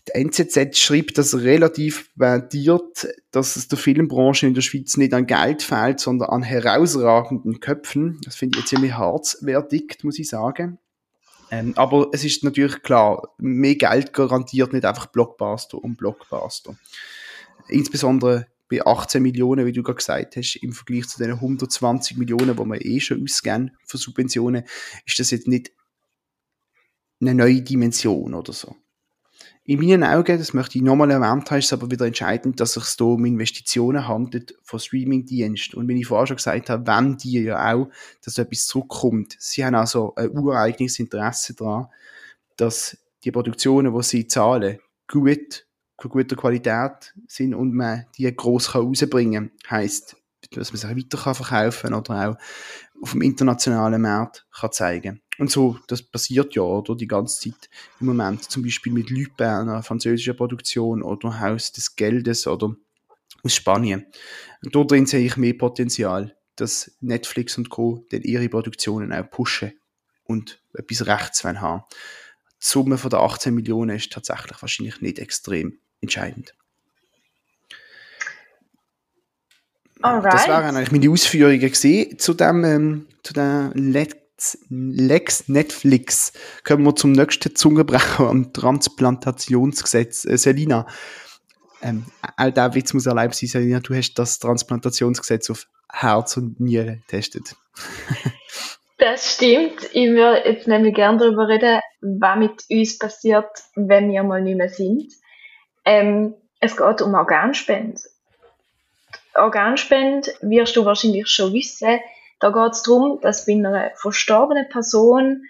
Die 0.08 0.14
NZZ 0.14 0.78
schreibt 0.78 1.18
das 1.18 1.34
relativ 1.34 2.10
vendiert, 2.14 3.08
dass 3.30 3.56
es 3.56 3.68
der 3.68 3.78
Filmbranche 3.78 4.46
in 4.46 4.54
der 4.54 4.62
Schweiz 4.62 4.96
nicht 4.96 5.12
an 5.12 5.26
Geld 5.26 5.62
fehlt, 5.62 6.00
sondern 6.00 6.30
an 6.30 6.42
herausragenden 6.42 7.60
Köpfen. 7.60 8.18
Das 8.24 8.36
finde 8.36 8.58
ich 8.58 8.66
ziemlich 8.66 8.94
harzwertig, 8.94 9.98
muss 10.02 10.18
ich 10.18 10.28
sagen. 10.28 10.78
Ähm, 11.50 11.72
aber 11.76 12.08
es 12.12 12.24
ist 12.24 12.44
natürlich 12.44 12.82
klar, 12.82 13.34
mehr 13.38 13.76
Geld 13.76 14.12
garantiert 14.12 14.72
nicht 14.72 14.84
einfach 14.84 15.06
Blockbuster 15.06 15.78
und 15.78 15.96
Blockbuster. 15.96 16.76
insbesondere 17.68 18.46
bei 18.70 18.84
18 18.84 19.22
Millionen, 19.22 19.66
wie 19.66 19.72
du 19.72 19.82
gerade 19.82 19.96
gesagt 19.96 20.36
hast, 20.36 20.56
im 20.56 20.72
Vergleich 20.72 21.08
zu 21.08 21.18
den 21.18 21.32
120 21.32 22.18
Millionen, 22.18 22.56
die 22.56 22.64
wir 22.64 22.84
eh 22.84 23.00
schon 23.00 23.22
ausgeben 23.22 23.72
für 23.84 23.96
Subventionen, 23.96 24.64
ist 25.06 25.18
das 25.18 25.30
jetzt 25.30 25.48
nicht 25.48 25.72
eine 27.20 27.34
neue 27.34 27.62
Dimension 27.62 28.34
oder 28.34 28.52
so. 28.52 28.76
In 29.68 29.80
meinen 29.80 30.02
Augen, 30.02 30.38
das 30.38 30.54
möchte 30.54 30.78
ich 30.78 30.82
nochmal 30.82 31.10
erwähnt 31.10 31.50
haben, 31.50 31.58
ist 31.58 31.66
es 31.66 31.72
aber 31.74 31.90
wieder 31.90 32.06
entscheidend, 32.06 32.58
dass 32.58 32.78
es 32.78 32.96
hier 32.96 33.04
um 33.04 33.26
Investitionen 33.26 34.08
handelt 34.08 34.54
von 34.62 34.80
Streamingdiensten. 34.80 35.78
Und 35.78 35.86
wie 35.88 36.00
ich 36.00 36.06
vorher 36.06 36.26
schon 36.26 36.36
gesagt 36.36 36.70
habe, 36.70 36.86
wenn 36.86 37.18
die 37.18 37.42
ja 37.42 37.74
auch, 37.74 37.90
dass 38.24 38.38
etwas 38.38 38.66
zurückkommt. 38.66 39.36
Sie 39.38 39.62
haben 39.62 39.74
also 39.74 40.14
ein 40.14 40.30
ureigenes 40.30 40.98
Interesse 40.98 41.54
daran, 41.54 41.88
dass 42.56 42.96
die 43.22 43.30
Produktionen, 43.30 43.94
die 43.94 44.02
sie 44.04 44.26
zahlen, 44.26 44.78
gut, 45.06 45.66
von 46.00 46.10
guter 46.12 46.36
Qualität 46.36 47.12
sind 47.26 47.52
und 47.52 47.74
man 47.74 48.06
die 48.16 48.34
gross 48.34 48.74
rausbringen 48.74 49.50
kann. 49.64 49.80
Heisst, 49.82 50.16
dass 50.50 50.72
man 50.72 50.78
sich 50.78 50.96
weiter 50.96 51.34
verkaufen 51.34 51.90
kann 51.90 51.92
oder 51.92 52.30
auch 52.30 53.02
auf 53.02 53.12
dem 53.12 53.20
internationalen 53.20 54.00
Markt 54.00 54.46
kann 54.50 54.72
zeigen 54.72 55.20
Und 55.38 55.50
so, 55.50 55.78
das 55.86 56.02
passiert 56.02 56.54
ja, 56.54 56.62
oder, 56.62 56.96
die 56.96 57.06
ganze 57.06 57.40
Zeit 57.40 57.70
im 58.00 58.06
Moment, 58.06 58.50
zum 58.50 58.62
Beispiel 58.62 58.92
mit 58.92 59.10
Lupin, 59.10 59.46
einer 59.46 59.82
französischen 59.82 60.36
Produktion, 60.36 61.02
oder 61.02 61.40
Haus 61.40 61.72
des 61.72 61.94
Geldes, 61.94 62.46
oder 62.46 62.74
aus 63.44 63.54
Spanien. 63.54 64.06
Und 64.64 64.74
dort 64.74 64.90
drin 64.90 65.06
sehe 65.06 65.24
ich 65.24 65.36
mehr 65.36 65.54
Potenzial, 65.54 66.36
dass 66.56 66.96
Netflix 67.00 67.56
und 67.56 67.70
Co. 67.70 68.04
dann 68.10 68.22
ihre 68.22 68.48
Produktionen 68.48 69.12
auch 69.12 69.30
pushen 69.30 69.72
und 70.24 70.60
etwas 70.74 71.06
rechts 71.06 71.44
haben. 71.44 71.84
Die 72.60 72.66
Summe 72.66 72.98
von 72.98 73.10
der 73.10 73.20
18 73.20 73.54
Millionen 73.54 73.96
ist 73.96 74.12
tatsächlich 74.12 74.60
wahrscheinlich 74.60 75.00
nicht 75.00 75.20
extrem 75.20 75.78
entscheidend. 76.00 76.54
Alright. 80.00 80.32
Das 80.32 80.48
waren 80.48 80.76
eigentlich 80.76 80.92
meine 80.92 81.10
Ausführungen 81.10 81.58
gesehen 81.58 82.18
zu 82.18 82.34
dem, 82.34 82.64
ähm, 82.64 83.06
zu 83.22 83.32
dem 83.32 83.72
Lex, 83.74 84.16
Lex 84.68 85.48
Netflix. 85.48 86.32
Kommen 86.64 86.84
wir 86.84 86.94
zum 86.94 87.12
nächsten 87.12 87.54
Zungenbrecher 87.54 88.28
am 88.28 88.52
Transplantationsgesetz. 88.52 90.24
Äh, 90.24 90.38
Selina, 90.38 90.86
ähm, 91.82 92.06
auch 92.36 92.50
der 92.50 92.74
Witz 92.74 92.92
muss 92.94 93.06
erlaubt 93.06 93.34
sein, 93.34 93.48
Selina, 93.48 93.80
du 93.80 93.94
hast 93.94 94.14
das 94.14 94.38
Transplantationsgesetz 94.38 95.50
auf 95.50 95.66
Herz 95.92 96.36
und 96.36 96.60
Niere 96.60 96.98
getestet. 96.98 97.54
das 98.98 99.34
stimmt. 99.34 99.88
Ich 99.92 100.08
würde 100.08 100.48
jetzt 100.48 100.66
nämlich 100.66 100.94
gerne 100.94 101.18
darüber 101.18 101.48
reden, 101.48 101.80
was 102.00 102.38
mit 102.38 102.64
uns 102.70 102.98
passiert, 102.98 103.48
wenn 103.74 104.10
wir 104.10 104.22
mal 104.22 104.42
nicht 104.42 104.56
mehr 104.56 104.68
sind. 104.68 105.12
Ähm, 105.84 106.34
es 106.60 106.76
geht 106.76 107.02
um 107.02 107.14
Organspende. 107.14 108.00
Organspende 109.34 110.32
wirst 110.42 110.76
du 110.76 110.84
wahrscheinlich 110.84 111.28
schon 111.28 111.52
wissen. 111.52 112.00
Da 112.40 112.50
geht 112.50 112.72
es 112.72 112.82
darum, 112.82 113.20
dass 113.20 113.46
bei 113.46 113.52
einer 113.52 113.90
verstorbenen 113.96 114.68
Person 114.68 115.44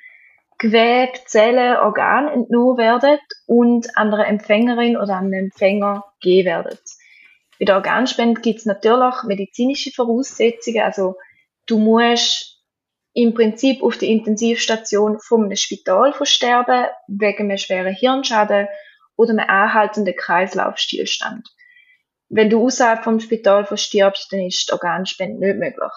Gewebe, 0.59 1.12
Zellen, 1.26 1.76
Organe 1.76 2.33
entnommen 2.33 2.78
werden 2.78 3.18
und 3.47 3.97
an 3.97 4.12
einer 4.12 4.26
Empfängerin 4.26 4.97
oder 4.97 5.16
an 5.16 5.26
einem 5.26 5.45
Empfänger 5.45 6.04
gegeben 6.21 6.47
werden. 6.47 6.78
Bei 7.59 7.64
der 7.64 7.76
Organspende 7.76 8.40
gibt 8.40 8.61
es 8.61 8.66
natürlich 8.66 9.23
medizinische 9.25 9.92
Voraussetzungen. 9.92 10.83
Also 10.83 11.16
du 11.66 11.78
musst 11.78 12.61
im 13.12 13.35
Prinzip 13.35 13.83
auf 13.83 13.99
der 13.99 14.09
Intensivstation 14.09 15.18
einem 15.30 15.57
Spital 15.57 16.12
versterben, 16.12 16.87
wegen 17.07 17.45
einem 17.45 17.59
schweren 17.59 17.95
Hirnschaden 17.95 18.66
oder 19.16 19.30
einem 19.30 19.49
anhaltenden 19.49 20.16
Kreislaufstillstand 20.16 21.49
wenn 22.28 22.50
du 22.50 22.64
außerhalb 22.64 23.04
vom 23.04 23.21
Spital 23.21 23.64
verstirbst, 23.64 24.33
dann 24.33 24.40
ist 24.40 24.68
die 24.68 24.73
Organspende 24.73 25.47
nicht 25.47 25.59
möglich. 25.59 25.92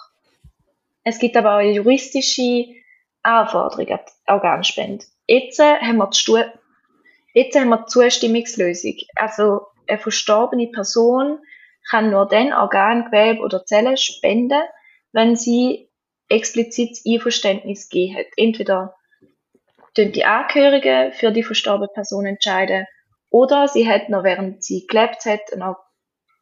Es 1.04 1.18
gibt 1.18 1.36
aber 1.36 1.56
auch 1.56 1.60
juristische 1.60 2.66
Anforderung 3.22 3.88
an 3.88 4.00
die 4.06 4.30
Organspende. 4.30 5.04
Jetzt 5.26 5.58
haben 5.60 5.96
wir 5.96 6.06
die, 6.08 6.16
Stu 6.16 6.38
Jetzt 7.34 7.58
haben 7.58 7.70
wir 7.70 7.78
die 7.78 7.86
Zustimmungslösung. 7.86 8.96
Also 9.16 9.62
eine 9.88 9.98
verstorbene 9.98 10.68
Person 10.68 11.38
kann 11.90 12.10
nur 12.10 12.26
dann 12.28 12.52
Organgewebe 12.52 13.40
oder 13.40 13.64
Zellen 13.64 13.96
spenden, 13.96 14.62
wenn 15.12 15.36
sie 15.36 15.88
explizit 16.28 16.98
Einverständnis 17.06 17.88
gegeben 17.88 18.18
hat. 18.18 18.26
Entweder 18.36 18.94
die 19.96 20.24
Angehörigen 20.24 21.12
für 21.12 21.32
die 21.32 21.42
verstorbene 21.42 21.88
Person 21.88 22.26
entscheiden 22.26 22.86
oder 23.28 23.68
sie 23.68 23.88
hat 23.88 24.08
noch 24.08 24.24
während 24.24 24.64
sie 24.64 24.86
gelebt 24.86 25.26
hat 25.26 25.52
eine 25.52 25.76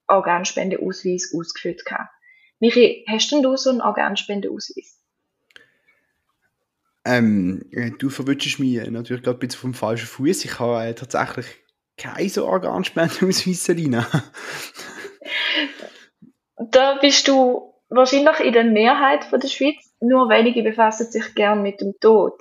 Organspendeausweis 0.07 1.35
ausgefüllt 1.37 1.85
gehabt. 1.85 2.11
Michi, 2.61 3.05
hast 3.09 3.33
denn 3.33 3.43
du 3.43 3.57
so 3.57 3.71
einen 3.71 3.81
Organspendeausweis? 3.81 4.99
Ähm, 7.05 7.65
äh, 7.73 7.91
du 7.99 8.11
verwünschst 8.11 8.59
mich 8.59 8.77
natürlich 8.91 9.23
gerade 9.23 9.39
ein 9.39 9.41
bisschen 9.41 9.61
vom 9.61 9.75
falschen 9.75 10.07
Fuß. 10.07 10.45
Ich 10.45 10.59
habe 10.59 10.85
äh, 10.85 10.95
tatsächlich 10.95 11.47
keine 11.97 12.29
so 12.29 12.47
Organspendeausweis, 12.47 13.65
Selina. 13.65 14.07
da 16.71 16.99
bist 17.01 17.27
du 17.29 17.75
wahrscheinlich 17.89 18.41
in 18.41 18.53
der 18.53 18.65
Mehrheit 18.65 19.25
von 19.25 19.41
der 19.41 19.49
Schweiz. 19.49 19.95
Nur 20.01 20.29
wenige 20.29 20.63
befassen 20.63 21.11
sich 21.11 21.35
gern 21.35 21.63
mit 21.63 21.81
dem 21.81 21.95
Tod. 22.01 22.35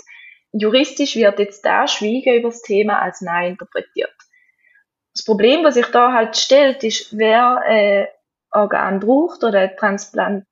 Juristisch 0.51 1.15
wird 1.15 1.39
jetzt 1.39 1.63
da 1.63 1.87
Schweigen 1.87 2.39
über 2.39 2.49
das 2.49 2.61
Thema 2.61 3.01
als 3.01 3.21
Nein 3.21 3.51
interpretiert. 3.51 4.13
Das 5.13 5.23
Problem, 5.23 5.63
was 5.63 5.75
sich 5.75 5.87
da 5.87 6.13
halt 6.13 6.37
stellt, 6.37 6.83
ist, 6.83 7.17
wer 7.17 7.61
äh, 7.67 8.07
Organ 8.51 8.99
braucht 8.99 9.43
oder 9.43 9.75
Transplant 9.75 10.45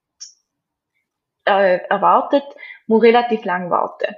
äh, 1.46 1.80
erwartet, 1.90 2.44
muss 2.88 3.04
relativ 3.04 3.44
lang 3.46 3.70
warten. 3.70 4.14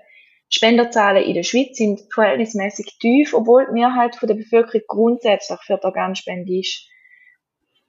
Spenderzahlen 0.50 1.24
in 1.24 1.36
der 1.36 1.44
Schweiz 1.44 1.78
sind 1.78 2.02
verhältnismäßig 2.12 2.98
tief, 3.00 3.34
obwohl 3.34 3.68
die 3.68 3.74
Mehrheit 3.74 4.16
von 4.16 4.28
der 4.28 4.36
Bevölkerung 4.36 4.82
grundsätzlich 4.88 5.60
für 5.62 5.78
die 5.78 5.86
Organspende 5.86 6.60
ist. 6.60 6.88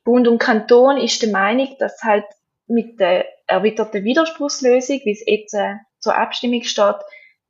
Bund 0.04 0.28
und 0.28 0.38
Kanton 0.38 0.98
ist 0.98 1.22
der 1.22 1.30
Meinung, 1.30 1.74
dass 1.78 2.02
halt 2.02 2.24
mit 2.66 3.00
der 3.00 3.26
erweiterten 3.46 4.04
Widerspruchslösung, 4.04 5.00
wie 5.04 5.12
es 5.12 5.24
jetzt 5.26 5.54
äh, 5.54 5.74
zur 5.98 6.16
Abstimmung 6.16 6.62
steht, 6.62 6.96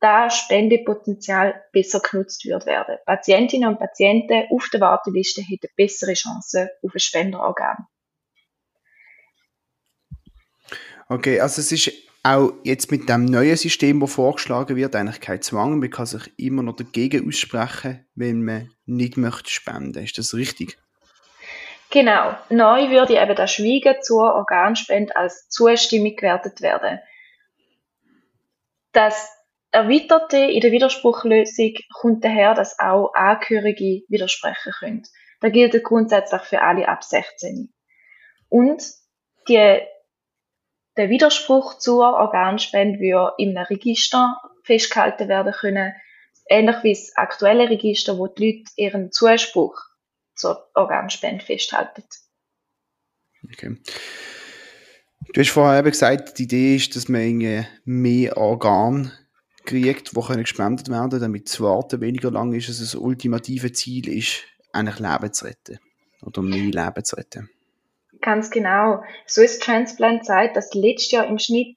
da 0.00 0.30
Spendepotenzial 0.30 1.62
besser 1.72 2.00
genutzt 2.00 2.44
wird 2.46 2.66
werden. 2.66 2.96
Patientinnen 3.04 3.68
und 3.68 3.78
Patienten 3.78 4.46
auf 4.50 4.68
der 4.72 4.80
Warteliste 4.80 5.42
hätten 5.42 5.68
bessere 5.76 6.14
Chancen 6.14 6.68
auf 6.82 6.94
ein 6.94 6.98
Spenderorgan. 6.98 7.86
Okay, 11.10 11.40
also 11.40 11.60
es 11.60 11.72
ist 11.72 11.92
auch 12.22 12.52
jetzt 12.62 12.92
mit 12.92 13.08
dem 13.08 13.24
neuen 13.24 13.56
System, 13.56 13.98
das 13.98 14.12
vorgeschlagen 14.12 14.76
wird, 14.76 14.94
eigentlich 14.94 15.20
kein 15.20 15.42
Zwang. 15.42 15.80
Man 15.80 15.90
kann 15.90 16.06
sich 16.06 16.30
immer 16.38 16.62
noch 16.62 16.76
dagegen 16.76 17.26
aussprechen, 17.26 18.06
wenn 18.14 18.44
man 18.44 18.70
nicht 18.86 19.16
möchte 19.16 19.50
spenden. 19.50 20.04
Ist 20.04 20.18
das 20.18 20.34
richtig? 20.34 20.78
Genau. 21.90 22.36
Neu 22.48 22.90
würde 22.90 23.20
eben 23.20 23.34
das 23.34 23.52
Schweigen 23.52 24.00
zur 24.02 24.34
Organspende 24.34 25.16
als 25.16 25.48
Zustimmung 25.48 26.14
gewertet 26.14 26.60
werden. 26.60 27.00
Das 28.92 29.28
Erweiterte 29.72 30.36
in 30.36 30.60
der 30.60 30.70
Widerspruchlösung 30.70 31.74
kommt 31.92 32.24
daher, 32.24 32.54
dass 32.54 32.78
auch 32.78 33.12
Angehörige 33.14 34.04
widersprechen 34.08 34.72
können. 34.78 35.02
Da 35.40 35.48
gilt 35.48 35.82
grundsätzlich 35.82 36.42
für 36.42 36.62
alle 36.62 36.86
ab 36.86 37.02
16. 37.02 37.72
Und 38.48 38.80
die, 39.48 39.80
der 41.00 41.08
Widerspruch 41.08 41.78
zur 41.78 42.04
Organspende 42.14 43.00
würde 43.00 43.32
in 43.38 43.56
einem 43.56 43.66
Register 43.66 44.36
festgehalten 44.64 45.28
werden 45.28 45.52
können, 45.52 45.94
ähnlich 46.48 46.76
wie 46.82 46.92
das 46.92 47.16
aktuelle 47.16 47.70
Register, 47.70 48.18
wo 48.18 48.26
die 48.26 48.46
Leute 48.46 48.70
ihren 48.76 49.10
Zuspruch 49.10 49.80
zur 50.34 50.68
Organspende 50.74 51.44
festhalten. 51.44 52.04
Okay. 53.44 53.76
Du 55.32 55.40
hast 55.40 55.50
vorher 55.50 55.80
eben 55.80 55.90
gesagt, 55.90 56.38
die 56.38 56.42
Idee 56.42 56.76
ist, 56.76 56.94
dass 56.96 57.08
man 57.08 57.66
mehr 57.84 58.36
Organ 58.36 59.12
kriegt, 59.64 60.14
die 60.14 60.20
können 60.20 60.42
gespendet 60.42 60.90
werden 60.90 61.20
damit 61.20 61.48
das 61.48 61.60
Warten 61.60 62.00
weniger 62.00 62.30
lang 62.30 62.52
ist, 62.52 62.68
dass 62.68 62.80
das 62.80 62.94
ultimative 62.94 63.72
Ziel 63.72 64.08
ist, 64.08 64.44
eigentlich 64.72 64.98
Leben 64.98 65.32
zu 65.32 65.46
retten. 65.46 65.78
Oder 66.22 66.42
mehr 66.42 66.64
Leben 66.64 67.04
zu 67.04 67.16
retten. 67.16 67.48
Ganz 68.20 68.50
genau. 68.50 69.02
Swiss 69.26 69.58
Transplant 69.58 70.26
sagt, 70.26 70.56
dass 70.56 70.74
letztes 70.74 71.10
Jahr 71.12 71.26
im 71.26 71.38
Schnitt 71.38 71.76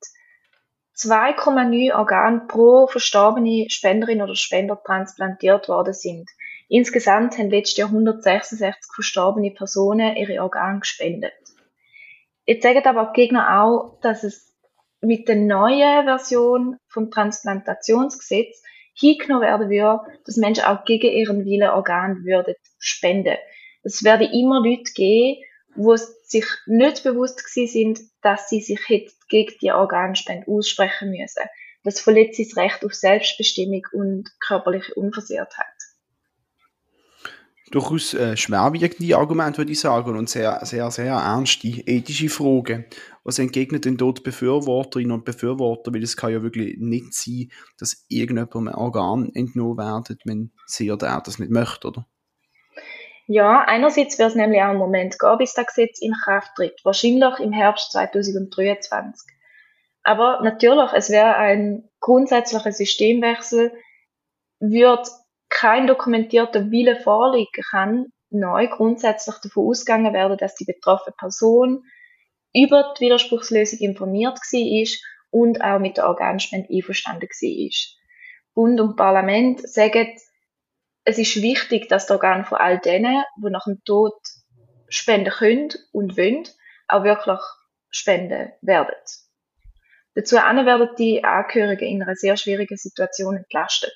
2,9 0.96 1.94
Organe 1.96 2.42
pro 2.48 2.88
verstorbene 2.88 3.70
Spenderin 3.70 4.22
oder 4.22 4.36
Spender 4.36 4.82
transplantiert 4.84 5.68
worden 5.70 5.94
sind. 5.94 6.30
Insgesamt 6.70 7.38
haben 7.38 7.50
letztes 7.50 7.78
Jahr 7.78 7.90
166 7.90 8.92
verstorbene 8.94 9.52
Personen 9.52 10.16
ihre 10.16 10.42
Organe 10.42 10.80
gespendet. 10.80 11.34
Jetzt 12.46 12.64
sagen 12.64 12.86
aber 12.86 13.12
die 13.16 13.22
Gegner 13.22 13.62
auch, 13.62 14.00
dass 14.02 14.24
es 14.24 14.54
mit 15.02 15.28
der 15.28 15.36
neuen 15.36 16.06
Version 16.06 16.78
vom 16.88 17.10
Transplantationsgesetz 17.10 18.62
hingenommen 18.94 19.44
werden 19.44 19.70
würde, 19.70 20.02
dass 20.26 20.38
Menschen 20.38 20.66
auch 20.66 20.86
gegen 20.86 21.12
ihren 21.12 21.46
Willen 21.46 21.70
Organ 21.70 22.24
würden 22.24 22.56
spenden. 22.78 23.38
Es 23.84 24.04
werden 24.04 24.32
immer 24.32 24.62
Leute 24.62 24.92
geben, 24.94 25.42
wo 25.76 25.96
sich 25.96 26.46
nicht 26.66 27.04
bewusst 27.04 27.42
sind, 27.48 28.00
dass 28.22 28.50
sie 28.50 28.62
sich 28.62 28.80
gegen 29.30 29.54
die 29.62 29.72
Organspende 29.72 30.48
aussprechen 30.48 31.12
müssen. 31.12 31.44
Das 31.84 32.00
verletzt 32.00 32.40
das 32.40 32.56
Recht 32.56 32.86
auf 32.86 32.94
Selbstbestimmung 32.94 33.86
und 33.92 34.30
körperliche 34.40 34.94
Unversehrtheit. 34.96 35.66
Durchaus 37.72 38.14
äh, 38.14 38.38
schwerwiegende 38.38 39.18
Argumente, 39.18 39.58
würde 39.58 39.72
ich 39.72 39.80
sagen, 39.80 40.16
und 40.16 40.30
sehr, 40.30 40.64
sehr, 40.64 40.92
sehr 40.92 41.14
ernste 41.14 41.68
ethische 41.68 42.30
Fragen. 42.30 42.86
Was 43.24 43.40
entgegnen 43.40 43.82
denn 43.82 43.98
dort 43.98 44.24
Befürworterinnen 44.24 45.12
und 45.12 45.26
Befürworter? 45.26 45.92
Weil 45.92 46.04
es 46.04 46.16
kann 46.16 46.32
ja 46.32 46.44
wirklich 46.44 46.78
nicht 46.78 47.16
sein, 47.16 47.52
dass 47.80 48.06
irgendjemandem 48.10 48.68
ein 48.68 48.76
Organ 48.76 49.32
entnommen 49.34 49.80
werden, 49.80 50.20
wenn 50.26 50.52
sie 50.68 50.92
oder 50.92 51.08
er 51.08 51.22
das 51.22 51.40
nicht 51.40 51.52
möchte, 51.52 51.88
oder? 51.88 52.08
Ja, 53.28 53.64
einerseits 53.66 54.20
wird 54.20 54.30
es 54.30 54.36
nämlich 54.36 54.62
auch 54.62 54.70
einen 54.70 54.80
Moment 54.80 55.18
gehen, 55.18 55.38
bis 55.38 55.54
das 55.54 55.68
Gesetz 55.68 56.02
in 56.02 56.14
Kraft 56.24 56.56
tritt. 56.56 56.80
Wahrscheinlich 56.84 57.40
im 57.40 57.54
Herbst 57.54 57.92
2023. 57.94 59.34
Aber 60.04 60.42
natürlich, 60.42 60.92
es 60.94 61.10
wäre 61.10 61.36
ein 61.36 61.90
grundsätzlicher 62.02 62.72
Systemwechsel, 62.72 63.72
wird 64.60 65.08
kein 65.50 65.88
dokumentierter 65.88 66.72
Wille 66.72 67.00
vorliegen 67.00 67.64
kann, 67.70 68.08
neu 68.30 68.68
grundsätzlich 68.68 69.36
davon 69.38 69.70
ausgegangen 69.70 70.14
werden, 70.14 70.38
dass 70.38 70.56
die 70.56 70.66
betroffene 70.66 71.16
Person 71.18 71.84
über 72.54 72.94
die 72.98 73.06
Widerspruchslösung 73.06 73.80
informiert 73.80 74.38
war 74.38 74.88
und 75.32 75.62
auch 75.64 75.80
mit 75.80 75.98
der 75.98 76.08
Organspende 76.08 76.70
einverstanden 76.74 77.30
war. 77.30 77.70
Bund 78.54 78.80
und 78.82 78.96
Parlament 78.96 79.68
sagen, 79.68 80.18
es 81.06 81.18
ist 81.18 81.42
wichtig, 81.42 81.90
dass 81.90 82.08
die 82.08 82.14
Organe 82.14 82.46
von 82.46 82.58
all 82.58 82.80
denen, 82.80 83.24
die 83.38 83.50
nach 83.50 83.66
dem 83.66 83.84
Tod 83.84 84.14
spenden 84.88 85.32
können 85.32 85.70
und 85.92 86.18
wollen, 86.18 86.48
auch 86.88 87.04
wirklich 87.04 87.40
spenden 87.90 88.52
werden. 88.62 88.96
Dazu 90.16 90.36
werden 90.36 90.90
die 90.98 91.24
Angehörigen 91.24 91.88
in 91.88 92.04
einer 92.04 92.16
sehr 92.16 92.38
schwierigen 92.38 92.78
Situation 92.78 93.38
entlastet. 93.38 93.96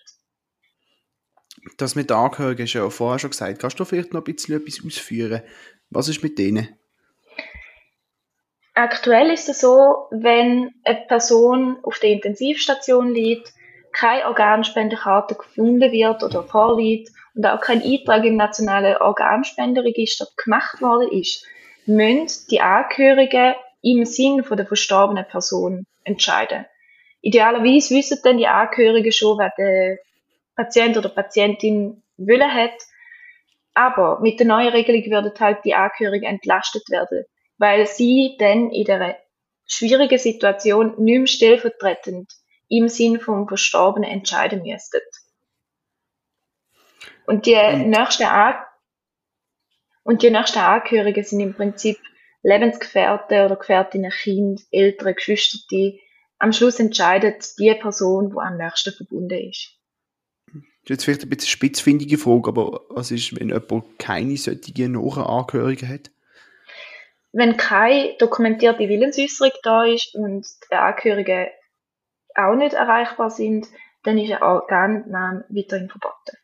Das 1.78 1.96
mit 1.96 2.10
den 2.10 2.18
Angehörigen 2.18 2.64
ist 2.64 2.74
ja 2.74 2.90
vorher 2.90 3.20
schon 3.20 3.32
gesagt. 3.32 3.60
Kannst 3.60 3.80
du 3.80 3.86
vielleicht 3.86 4.14
noch 4.14 4.22
ein 4.22 4.24
bisschen 4.24 4.60
etwas 4.60 4.84
ausführen? 4.86 5.44
Was 5.90 6.08
ist 6.08 6.24
mit 6.24 6.40
denen? 6.40 6.78
Aktuell 8.74 9.32
ist 9.32 9.50
es 9.50 9.60
so, 9.60 10.08
wenn 10.12 10.72
eine 10.84 11.06
Person 11.08 11.80
auf 11.84 12.00
der 12.00 12.12
Intensivstation 12.12 13.14
liegt, 13.14 13.52
keine 13.98 14.27
Organspendekarte 14.27 15.34
gefunden 15.36 15.92
wird 15.92 16.22
oder 16.24 16.44
vorliegt 16.44 17.10
und 17.34 17.46
auch 17.48 17.60
kein 17.60 17.82
Eintrag 17.82 18.24
im 18.25 18.36
nationalen 18.36 18.98
Organspenderegister 18.98 20.27
gemacht 20.38 20.82
worden 20.82 21.12
ist, 21.12 21.46
müssen 21.88 22.48
die 22.51 22.62
Angehörigen 22.62 23.56
im 23.82 24.06
Sinn 24.06 24.44
von 24.44 24.56
der 24.56 24.68
verstorbenen 24.68 25.25
Person 25.25 25.88
entscheiden. 26.04 26.66
Idealerweise 27.22 27.96
wissen 27.96 28.20
dann 28.24 28.38
die 28.38 28.48
Angehörigen 28.48 29.12
schon, 29.12 29.39
wer 29.39 29.51
der 29.58 29.98
Patient 30.56 30.96
oder 30.98 31.10
Patientin 31.10 32.04
wollen 32.18 32.54
hat. 32.54 32.80
Aber 33.74 34.20
mit 34.20 34.39
der 34.39 34.48
neuen 34.48 34.70
Regelung 34.70 35.06
würden 35.10 35.39
halt 35.39 35.66
die 35.66 35.74
Angehörigen 35.74 36.25
entlastet 36.25 36.88
werden, 36.89 37.25
weil 37.58 37.88
sie 37.88 38.36
dann 38.38 38.70
in 38.70 38.86
der 38.86 39.18
schwierigen 39.66 40.20
Situation 40.20 40.94
nicht 40.98 41.18
mehr 41.18 41.27
stellvertretend 41.27 42.32
im 42.70 42.90
Sinn 42.90 43.20
vom 43.20 43.48
Verstorbenen 43.48 44.10
entscheiden 44.10 44.64
müssten. 44.64 45.02
Und 47.26 47.46
die 47.46 47.56
mhm. 47.56 47.90
nächsten 47.90 48.24
An 48.24 48.56
und 50.04 50.24
die 50.24 50.32
nächsten 50.32 50.60
Angehörigen 50.60 51.24
sind 51.24 51.42
im 51.42 51.54
Prinzip 51.54 51.98
Lebensgefährte 52.44 53.46
oder 53.46 53.58
Gefährtinnen, 53.58 54.12
Kind, 54.12 54.62
Eltern, 54.72 55.16
Geschwister, 55.16 55.58
die 55.70 56.00
am 56.40 56.54
Schluss 56.54 56.80
entscheidet 56.80 57.58
die 57.60 57.74
Person, 57.74 58.30
die 58.30 58.38
am 58.38 58.58
nächsten 58.58 58.94
verbunden 58.94 59.50
ist. 59.50 59.74
Das 60.46 60.64
ist 60.84 60.90
jetzt 60.90 61.04
vielleicht 61.04 61.24
ein 61.24 61.30
bisschen 61.30 61.50
spitzfindige 61.50 62.18
Frage, 62.18 62.48
aber 62.48 62.82
was 62.90 63.12
ist, 63.12 63.38
wenn 63.38 63.50
jemand 63.50 64.00
keine 64.00 64.38
solchen 64.38 64.94
Nachangehörigen 64.94 65.89
hat? 65.89 66.12
Wenn 67.34 67.58
keine 67.58 68.15
dokumentierte 68.18 68.88
Willensäußerung 68.88 69.52
da 69.63 69.84
ist 69.84 70.15
und 70.15 70.48
die 70.72 70.76
Angehörigen 70.76 71.48
auch 72.38 72.56
nicht 72.56 72.73
erreichbar 72.73 73.30
sind, 73.30 73.67
dann 74.04 74.17
ist 74.17 74.32
eine 74.32 74.41
Organnahme 74.41 75.45
weiterhin 75.50 75.89
verboten. 75.89 76.38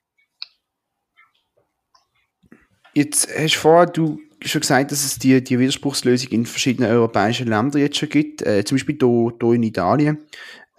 Jetzt 2.93 3.27
hast 3.35 3.55
du 3.55 3.59
vorher 3.59 3.87
du 3.87 4.19
schon 4.41 4.61
gesagt, 4.61 4.91
dass 4.91 5.03
es 5.03 5.17
die, 5.17 5.43
die 5.43 5.57
Widerspruchslösung 5.57 6.31
in 6.31 6.45
verschiedenen 6.45 6.91
europäischen 6.91 7.47
Ländern 7.47 7.81
jetzt 7.81 7.97
schon 7.97 8.09
gibt, 8.09 8.41
äh, 8.41 8.63
zum 8.65 8.75
Beispiel 8.75 8.97
hier, 8.99 9.53
in 9.53 9.63
Italien. 9.63 10.25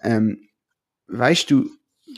Ähm, 0.02 0.48
weißt 1.08 1.50
du, 1.50 1.70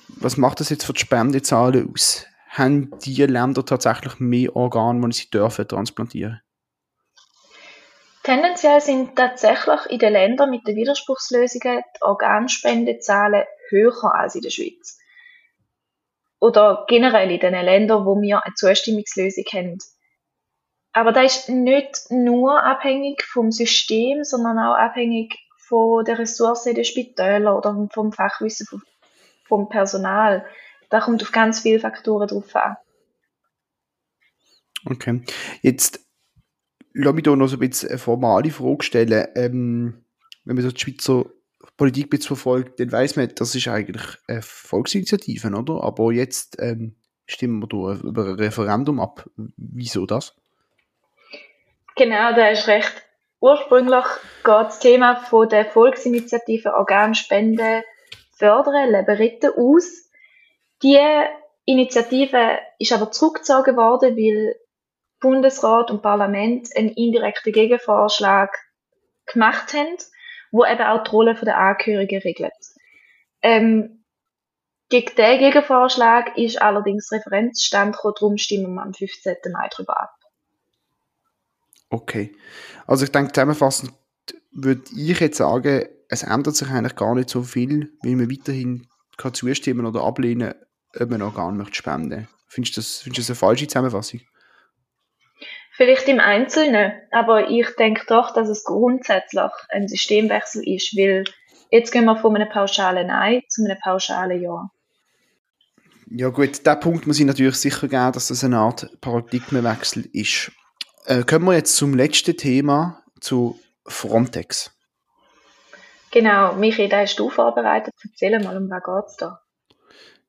was 0.09 0.37
macht 0.37 0.61
das 0.61 0.71
jetzt 0.71 0.85
für 0.85 0.93
die 0.93 1.01
Spendezahlen 1.01 1.91
aus? 1.93 2.27
Haben 2.51 2.91
die 3.05 3.23
Länder 3.23 3.65
tatsächlich 3.65 4.19
mehr 4.19 4.55
Organe, 4.57 5.09
die 5.09 5.17
sie 5.17 5.31
dürfen 5.31 5.69
transplantieren? 5.69 6.41
Tendenziell 8.27 8.81
sind 8.81 9.15
tatsächlich 9.15 9.87
in 9.89 10.01
den 10.01 10.13
Ländern 10.13 10.51
mit 10.51 10.67
den 10.67 10.75
Widerspruchslösungen 10.75 11.85
die 11.95 12.03
Organspendezahlen 12.03 13.45
höher 13.69 14.17
als 14.17 14.35
in 14.35 14.41
der 14.41 14.51
Schweiz. 14.51 14.99
Oder 16.41 16.87
generell 16.89 17.31
in 17.31 17.39
den 17.39 17.55
Ländern, 17.55 18.05
wo 18.05 18.21
wir 18.21 18.45
eine 18.45 18.55
Zustimmungslösung 18.55 19.45
haben. 19.53 19.79
Aber 20.93 21.13
das 21.13 21.37
ist 21.37 21.51
nicht 21.51 22.11
nur 22.11 22.65
abhängig 22.65 23.23
vom 23.23 23.53
System, 23.53 24.25
sondern 24.25 24.59
auch 24.59 24.75
abhängig 24.75 25.39
von 25.59 26.05
der 26.05 26.19
Ressource 26.19 26.67
in 26.67 26.75
den 26.75 26.85
Spitälern 26.85 27.55
oder 27.55 27.89
vom 27.95 28.11
Fachwissen 28.11 28.67
vom 29.45 29.69
Personal. 29.69 30.45
Da 30.91 30.99
kommt 30.99 31.23
auf 31.23 31.31
ganz 31.31 31.61
viele 31.61 31.79
Faktoren 31.79 32.27
drauf 32.27 32.57
an. 32.57 32.77
Okay. 34.85 35.23
Jetzt 35.63 36.06
lass 36.97 37.15
mich 37.15 37.25
da 37.25 37.37
noch 37.37 37.47
so 37.47 37.57
ein 37.57 37.69
bisschen 37.69 37.91
eine 37.91 37.99
formale 37.99 38.51
Frage 38.51 38.83
stellen. 38.83 39.29
Ähm, 39.35 40.05
wenn 40.45 40.57
man 40.57 40.65
so 40.65 40.71
die 40.71 40.81
Schweizer 40.81 41.27
Politik 41.77 42.13
ein 42.13 42.21
verfolgt, 42.21 42.81
dann 42.81 42.91
weiß 42.91 43.17
man, 43.17 43.31
das 43.35 43.55
ist 43.55 43.69
eigentlich 43.69 44.03
eine 44.29 44.43
Volksinitiative, 44.43 45.49
oder? 45.49 45.83
Aber 45.83 46.13
jetzt 46.13 46.57
ähm, 46.61 46.97
stimmen 47.27 47.63
wir 47.63 47.69
da 47.69 48.01
über 48.07 48.25
ein 48.25 48.35
Referendum 48.35 49.01
ab. 49.01 49.29
Wieso 49.57 50.07
das? 50.07 50.35
Genau, 51.97 52.35
da 52.35 52.49
ist 52.49 52.69
recht. 52.69 53.03
Ursprünglich 53.41 54.05
geht 54.45 54.67
das 54.67 54.79
Thema 54.79 55.17
von 55.17 55.49
der 55.49 55.67
Volksinitiative 55.67 56.75
Organspende 56.75 57.83
fördern, 58.33 58.91
Leben 58.91 59.17
retten 59.17 59.51
aus. 59.57 60.11
Die 60.83 60.99
Initiative 61.65 62.59
ist 62.79 62.93
aber 62.93 63.11
zurückgezogen 63.11 63.77
worden, 63.77 64.17
weil 64.17 64.57
Bundesrat 65.27 65.91
und 65.91 66.03
Parlament 66.03 66.69
einen 66.77 66.91
indirekten 66.91 67.53
Gegenvorschlag 67.53 68.57
gemacht 69.27 69.75
haben, 69.75 69.97
wo 70.53 70.65
eben 70.65 70.83
auch 70.83 71.03
die 71.03 71.11
Rolle 71.11 71.35
der 71.35 71.59
Angehörigen 71.59 72.21
regelt. 72.21 72.53
Ähm, 73.43 74.05
gegen 74.89 75.17
diesen 75.17 75.39
Gegenvorschlag 75.41 76.39
ist 76.39 76.63
allerdings 76.63 77.11
Referenzstand 77.11 77.97
gekommen, 77.97 78.15
darum 78.21 78.39
stimmen 78.39 78.75
wir 78.75 78.83
am 78.83 78.95
15. 78.95 79.35
Mai 79.53 79.69
darüber 79.77 80.01
ab. 80.01 80.15
Okay. 81.91 82.33
Also 82.87 83.05
ich 83.05 83.11
denke, 83.11 83.33
zusammenfassend 83.33 83.93
würde 84.53 84.83
ich 84.97 85.19
jetzt 85.19 85.39
sagen, 85.39 85.89
es 86.09 86.23
ändert 86.23 86.55
sich 86.55 86.69
eigentlich 86.69 86.95
gar 86.95 87.17
nicht 87.17 87.31
so 87.31 87.43
viel, 87.43 87.93
weil 88.05 88.15
man 88.15 88.31
weiterhin 88.31 88.87
kann 89.17 89.35
zustimmen 89.35 89.87
oder 89.87 90.05
ablehnen, 90.05 90.55
ob 91.01 91.11
man 91.11 91.23
Organ 91.23 91.57
möchte 91.57 91.75
spenden. 91.75 92.29
Das, 92.47 92.55
findest 92.55 92.77
du 93.07 93.11
das 93.11 93.29
eine 93.29 93.37
falsche 93.37 93.67
Zusammenfassung? 93.67 94.21
Vielleicht 95.77 96.09
im 96.09 96.21
Einzelnen, 96.21 96.93
aber 97.11 97.51
ich 97.51 97.67
denke 97.77 98.07
doch, 98.07 98.33
dass 98.33 98.49
es 98.49 98.65
grundsätzlich 98.65 99.51
ein 99.69 99.89
Systemwechsel 99.89 100.67
ist, 100.67 100.97
weil 100.97 101.25
jetzt 101.71 101.93
gehen 101.93 102.07
wir 102.07 102.17
von 102.17 102.35
einem 102.35 102.49
pauschalen 102.49 103.09
Nein 103.09 103.43
zu 103.49 103.63
einem 103.63 103.77
pauschalen 103.83 104.41
Ja. 104.41 104.71
Ja 106.09 106.29
gut, 106.29 106.65
der 106.65 106.77
Punkt 106.77 107.07
muss 107.07 107.19
ich 107.19 107.27
natürlich 107.27 107.57
sicher 107.57 107.89
geben, 107.89 108.13
dass 108.13 108.29
das 108.29 108.43
eine 108.43 108.59
Art 108.59 108.89
Paradigmenwechsel 109.01 110.09
ist. 110.13 110.53
Äh, 111.05 111.25
kommen 111.25 111.45
wir 111.47 111.55
jetzt 111.55 111.77
zum 111.77 111.95
letzten 111.95 112.37
Thema, 112.37 113.03
zu 113.21 113.59
Frontex. 113.87 114.71
Genau, 116.11 116.55
Michi, 116.55 116.89
da 116.89 117.01
hast 117.01 117.19
du 117.19 117.29
vorbereitet. 117.29 117.93
Erzähl 118.03 118.39
mal, 118.41 118.57
um 118.57 118.71
was 118.71 118.83
geht 118.83 119.11
es 119.11 119.17
da? 119.17 119.41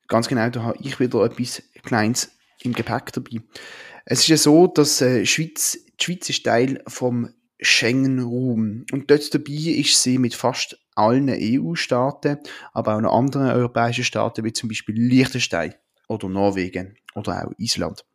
Ganz 0.08 0.28
genau, 0.28 0.50
da 0.50 0.64
habe 0.64 0.78
ich 0.82 1.00
wieder 1.00 1.24
etwas 1.24 1.64
Kleines 1.84 2.36
im 2.64 2.74
Gepäck 2.74 3.14
dabei. 3.14 3.42
Es 4.10 4.22
ist 4.22 4.28
ja 4.30 4.38
so, 4.38 4.68
dass 4.68 5.02
äh, 5.02 5.26
Schweiz, 5.26 5.78
die 6.00 6.04
Schweiz 6.04 6.30
ist 6.30 6.46
Teil 6.46 6.82
vom 6.88 7.30
Schengen-Raum. 7.60 8.86
Und 8.94 9.12
dort 9.12 9.34
dabei 9.34 9.52
ist 9.52 10.02
sie 10.02 10.18
mit 10.18 10.34
fast 10.34 10.78
allen 10.96 11.30
EU-Staaten, 11.30 12.38
aber 12.72 12.96
auch 12.96 13.18
anderen 13.18 13.50
europäischen 13.50 14.06
Staaten, 14.06 14.46
wie 14.46 14.54
zum 14.54 14.70
Beispiel 14.70 14.96
Liechtenstein 14.96 15.76
oder 16.08 16.30
Norwegen 16.30 16.96
oder 17.16 17.48
auch 17.48 17.52
Island. 17.58 18.06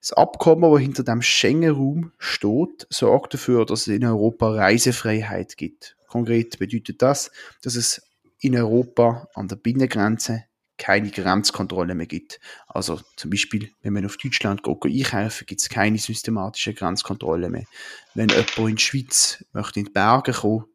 Das 0.00 0.12
Abkommen, 0.14 0.72
das 0.72 0.80
hinter 0.80 1.04
dem 1.04 1.22
Schengen-Raum 1.22 2.10
steht, 2.18 2.88
sorgt 2.90 3.34
dafür, 3.34 3.66
dass 3.66 3.82
es 3.82 3.94
in 3.94 4.04
Europa 4.04 4.50
Reisefreiheit 4.50 5.56
gibt. 5.56 5.96
Konkret 6.08 6.58
bedeutet 6.58 7.02
das, 7.02 7.30
dass 7.62 7.76
es 7.76 8.02
in 8.40 8.56
Europa 8.56 9.28
an 9.34 9.46
der 9.46 9.56
Binnengrenze 9.56 10.42
keine 10.84 11.10
Grenzkontrolle 11.10 11.94
mehr 11.94 12.04
gibt. 12.04 12.40
Also 12.66 13.00
zum 13.16 13.30
Beispiel, 13.30 13.70
wenn 13.80 13.94
man 13.94 14.04
auf 14.04 14.18
Deutschland 14.18 14.62
geht, 14.62 14.84
einkaufen, 14.84 15.46
gibt 15.46 15.62
es 15.62 15.70
keine 15.70 15.96
systematische 15.96 16.74
Grenzkontrolle 16.74 17.48
mehr. 17.48 17.64
Wenn 18.12 18.28
jemand 18.28 18.58
in 18.58 18.76
die 18.76 18.82
Schweiz 18.82 19.42
möchte 19.54 19.80
in 19.80 19.86
die 19.86 19.92
Berge 19.92 20.32
kommen, 20.32 20.66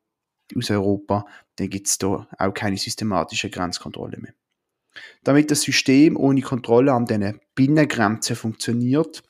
aus 0.58 0.72
Europa, 0.72 1.28
dann 1.58 1.70
gibt 1.70 1.86
es 1.86 2.00
da 2.00 2.28
auch 2.40 2.54
keine 2.56 2.78
systematische 2.78 3.52
Grenzkontrolle 3.52 4.18
mehr. 4.18 4.34
Damit 5.24 5.52
das 5.52 5.62
System 5.62 6.18
ohne 6.18 6.42
Kontrolle 6.42 6.92
an 6.92 7.06
den 7.06 7.40
Binnengrenzen 7.54 8.36
funktioniert, 8.36 9.22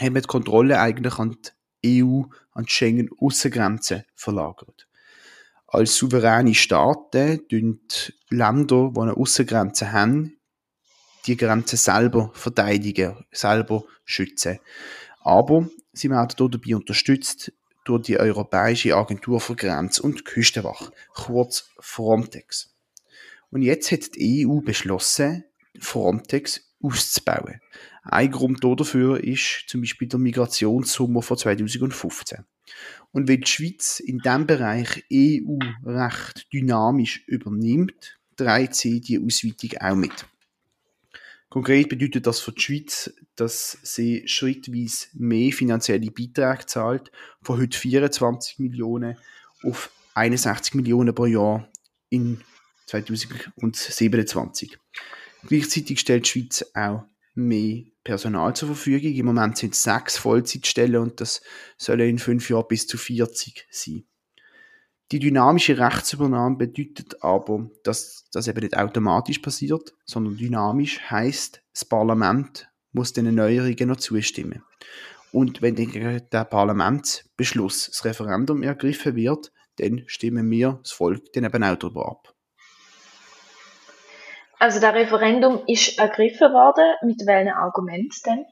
haben 0.00 0.16
wir 0.16 0.22
die 0.22 0.26
Kontrolle 0.26 0.80
eigentlich 0.80 1.16
an 1.20 1.36
die 1.84 2.02
EU, 2.02 2.22
an 2.50 2.64
die 2.64 2.72
Schengen-Aussengrenzen 2.72 4.02
verlagert 4.16 4.87
als 5.68 5.96
souveräne 5.96 6.54
Staaten 6.54 7.46
tun 7.48 7.80
Länder, 8.30 8.90
die 8.94 9.00
eine 9.00 9.16
Aussengrenze 9.16 9.92
haben, 9.92 10.38
die 11.26 11.36
Grenze 11.36 11.76
selber 11.76 12.30
verteidigen, 12.34 13.24
selber 13.30 13.84
schützen. 14.04 14.58
Aber 15.20 15.68
sie 15.92 16.10
werden 16.10 16.34
dabei 16.36 16.76
unterstützt 16.76 17.52
durch 17.84 18.02
die 18.02 18.18
Europäische 18.18 18.96
Agentur 18.96 19.40
für 19.40 19.56
Grenz- 19.56 19.98
und 19.98 20.24
Küstenwache, 20.24 20.90
kurz 21.14 21.70
Frontex. 21.78 22.74
Und 23.50 23.62
jetzt 23.62 23.92
hat 23.92 24.14
die 24.14 24.46
EU 24.46 24.60
beschlossen, 24.60 25.44
Frontex 25.78 26.62
auszubauen. 26.82 27.60
Ein 28.02 28.30
Grund 28.30 28.64
dafür 28.64 29.22
ist 29.22 29.64
zum 29.68 29.82
Beispiel 29.82 30.08
der 30.08 30.18
Migrationssummer 30.18 31.22
von 31.22 31.36
2015. 31.36 32.44
Und 33.12 33.28
weil 33.28 33.38
die 33.38 33.46
Schweiz 33.46 34.00
in 34.00 34.18
diesem 34.18 34.46
Bereich 34.46 35.04
EU-Recht 35.12 36.52
dynamisch 36.52 37.24
übernimmt, 37.26 38.18
trägt 38.36 38.74
sie 38.74 39.00
die 39.00 39.18
Ausweitung 39.18 39.78
auch 39.80 39.96
mit. 39.96 40.26
Konkret 41.48 41.88
bedeutet 41.88 42.26
das 42.26 42.40
für 42.40 42.52
die 42.52 42.60
Schweiz, 42.60 43.10
dass 43.34 43.78
sie 43.82 44.28
schrittweise 44.28 45.06
mehr 45.14 45.50
finanzielle 45.52 46.10
Beiträge 46.10 46.66
zahlt, 46.66 47.10
von 47.42 47.58
heute 47.58 47.78
24 47.78 48.58
Millionen 48.58 49.16
auf 49.62 49.90
61 50.14 50.74
Millionen 50.74 51.14
pro 51.14 51.24
Jahr 51.26 51.66
in 52.10 52.42
2027. 52.86 54.78
Gleichzeitig 55.46 56.00
stellt 56.00 56.26
die 56.26 56.30
Schweiz 56.30 56.64
auch 56.74 57.04
mehr 57.38 57.84
Personal 58.04 58.54
zur 58.54 58.68
Verfügung. 58.68 59.12
Im 59.12 59.26
Moment 59.26 59.58
sind 59.58 59.74
es 59.74 59.82
sechs 59.82 60.16
Vollzeitstellen 60.16 61.02
und 61.02 61.20
das 61.20 61.40
soll 61.76 62.00
in 62.00 62.18
fünf 62.18 62.50
Jahren 62.50 62.66
bis 62.68 62.86
zu 62.86 62.98
40 62.98 63.66
sein. 63.70 64.04
Die 65.10 65.18
dynamische 65.18 65.78
Rechtsübernahme 65.78 66.56
bedeutet 66.56 67.22
aber, 67.22 67.70
dass 67.82 68.26
das 68.30 68.46
eben 68.46 68.60
nicht 68.60 68.76
automatisch 68.76 69.38
passiert, 69.38 69.94
sondern 70.04 70.36
dynamisch 70.36 71.00
heißt, 71.00 71.62
das 71.72 71.84
Parlament 71.86 72.68
muss 72.92 73.14
den 73.14 73.34
Neuerungen 73.34 73.88
noch 73.88 73.96
zustimmen. 73.96 74.62
Und 75.32 75.62
wenn 75.62 75.76
der 75.76 76.44
Parlamentsbeschluss, 76.44 77.86
das 77.86 78.04
Referendum 78.04 78.62
ergriffen 78.62 79.16
wird, 79.16 79.52
dann 79.76 80.02
stimmen 80.06 80.50
wir, 80.50 80.80
das 80.82 80.92
Volk, 80.92 81.32
dann 81.32 81.44
eben 81.44 81.64
auch 81.64 81.76
darüber 81.76 82.08
ab. 82.08 82.34
Also 84.58 84.80
das 84.80 84.94
Referendum 84.94 85.62
ist 85.66 85.98
ergriffen 85.98 86.52
worden. 86.52 86.94
Mit 87.02 87.26
welchen 87.26 87.52
Argumenten 87.52 88.16
denn? 88.26 88.44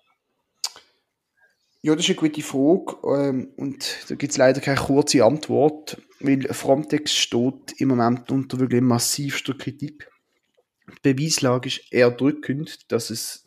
Ja, 1.83 1.95
das 1.95 2.09
ist 2.09 2.19
eine 2.19 2.29
gute 2.29 2.43
Frage. 2.43 2.97
Ähm, 3.05 3.53
und 3.57 3.99
da 4.09 4.15
gibt 4.15 4.33
es 4.33 4.39
leider 4.39 4.61
keine 4.61 4.81
kurze 4.81 5.25
Antwort, 5.25 6.01
weil 6.21 6.43
Frontex 6.53 7.13
steht 7.13 7.75
im 7.79 7.89
Moment 7.89 8.31
unter 8.31 8.59
wirklich 8.59 8.83
massivster 8.83 9.55
Kritik. 9.55 10.11
Die 11.05 11.13
Beweislage 11.13 11.69
ist 11.69 11.93
eher 11.93 12.11
drückend, 12.11 12.91
dass 12.91 13.11
es 13.11 13.45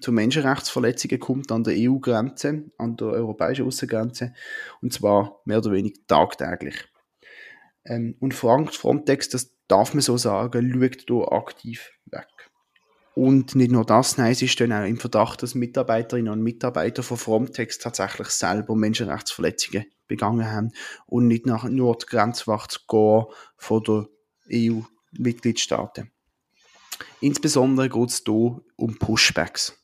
zu 0.00 0.12
Menschenrechtsverletzungen 0.12 1.18
kommt 1.18 1.50
an 1.50 1.64
der 1.64 1.74
EU-Grenze, 1.76 2.64
an 2.76 2.96
der 2.96 3.08
europäischen 3.08 3.66
Außengrenze, 3.66 4.34
und 4.82 4.92
zwar 4.92 5.40
mehr 5.46 5.58
oder 5.58 5.72
weniger 5.72 6.00
tagtäglich. 6.06 6.86
Ähm, 7.88 8.16
und 8.20 8.34
Frontex, 8.34 9.28
das 9.30 9.56
darf 9.66 9.94
man 9.94 10.02
so 10.02 10.16
sagen, 10.16 10.72
schaut 10.72 11.04
hier 11.08 11.32
aktiv 11.32 11.90
weg. 12.06 12.28
Und 13.14 13.56
nicht 13.56 13.72
nur 13.72 13.84
das, 13.84 14.16
nein, 14.16 14.34
sie 14.34 14.46
stehen 14.46 14.72
auch 14.72 14.84
im 14.84 14.98
Verdacht, 14.98 15.42
dass 15.42 15.56
Mitarbeiterinnen 15.56 16.32
und 16.32 16.42
Mitarbeiter 16.42 17.02
von 17.02 17.16
Frontex 17.16 17.78
tatsächlich 17.78 18.28
selber 18.28 18.76
Menschenrechtsverletzungen 18.76 19.86
begangen 20.06 20.50
haben 20.50 20.72
und 21.06 21.26
nicht 21.26 21.44
nach 21.44 21.64
nur 21.64 21.96
die 21.98 22.06
Grenzwacht 22.06 22.86
von 22.86 23.82
der 23.82 24.06
EU-Mitgliedstaaten. 24.52 26.12
Insbesondere 27.20 27.88
geht 27.88 28.10
es 28.10 28.22
hier 28.24 28.60
um 28.76 28.98
Pushbacks. 28.98 29.76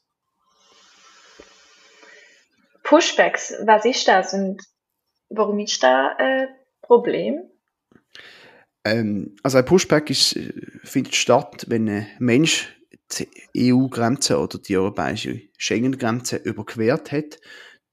Pushbacks, 2.85 3.55
was 3.65 3.85
ist 3.85 4.07
das 4.07 4.33
und 4.35 4.63
warum 5.29 5.59
ist 5.59 5.83
das 5.83 6.13
ein 6.19 6.49
Problem? 6.83 7.51
Ähm, 8.85 9.37
also 9.43 9.59
ein 9.59 9.65
Pushback 9.65 10.11
ist, 10.11 10.37
äh, 10.37 10.53
findet 10.83 11.15
statt, 11.15 11.65
wenn 11.69 11.89
ein 11.89 12.07
Mensch 12.19 12.69
die 13.55 13.73
EU-Grenze 13.73 14.39
oder 14.39 14.59
die 14.59 14.77
europäische 14.77 15.43
Schengen-Grenze 15.57 16.37
überquert 16.37 17.13
hat, 17.13 17.39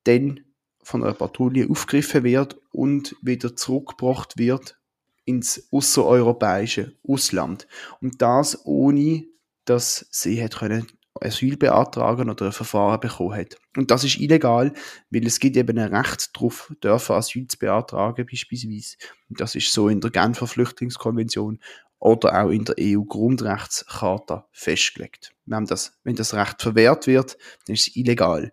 dann 0.04 0.41
von 0.84 1.04
einer 1.04 1.13
Patrouille 1.13 1.69
aufgegriffen 1.69 2.23
wird 2.23 2.60
und 2.71 3.15
wieder 3.21 3.56
zurückgebracht 3.56 4.38
wird 4.38 4.80
ins 5.25 5.67
außereuropäische 5.71 6.97
Ausland. 7.08 7.67
Und 8.01 8.21
das 8.21 8.65
ohne, 8.65 9.25
dass 9.65 10.08
sie 10.10 10.43
hat 10.43 10.58
können 10.58 10.88
Asyl 11.19 11.58
beantragen 11.58 12.30
oder 12.30 12.47
ein 12.47 12.52
Verfahren 12.52 13.00
bekommen 13.00 13.36
hat. 13.36 13.58
Und 13.76 13.91
das 13.91 14.04
ist 14.04 14.19
illegal, 14.19 14.74
weil 15.10 15.28
es 15.28 15.39
gibt 15.39 15.58
eben 15.58 15.78
ein 15.78 15.93
Recht 15.93 16.36
darauf, 16.36 16.74
dürfen 16.84 17.15
Asyl 17.15 17.47
zu 17.47 17.58
beantragen 17.58 18.26
beispielsweise. 18.26 18.95
Und 19.30 19.41
das 19.41 19.56
ist 19.56 19.71
so 19.71 19.89
in 19.89 20.02
der 20.02 20.12
Genfer 20.12 20.47
Flüchtlingskonvention 20.47 21.60
oder 22.00 22.41
auch 22.41 22.50
in 22.50 22.65
der 22.65 22.76
EU-Grundrechtscharta 22.80 24.47
festgelegt. 24.52 25.34
Wenn 25.45 25.65
das, 25.65 25.93
wenn 26.04 26.15
das 26.15 26.34
Recht 26.34 26.62
verwehrt 26.62 27.08
wird, 27.08 27.38
dann 27.67 27.76
ist 27.76 27.89
es 27.89 27.95
illegal. 27.95 28.52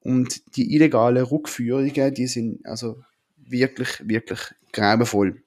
Und 0.00 0.56
die 0.56 0.74
illegalen 0.74 1.24
Rückführungen, 1.24 2.14
die 2.14 2.26
sind 2.26 2.66
also 2.66 3.02
wirklich, 3.36 4.08
wirklich 4.08 4.40
grauenvoll. 4.72 5.42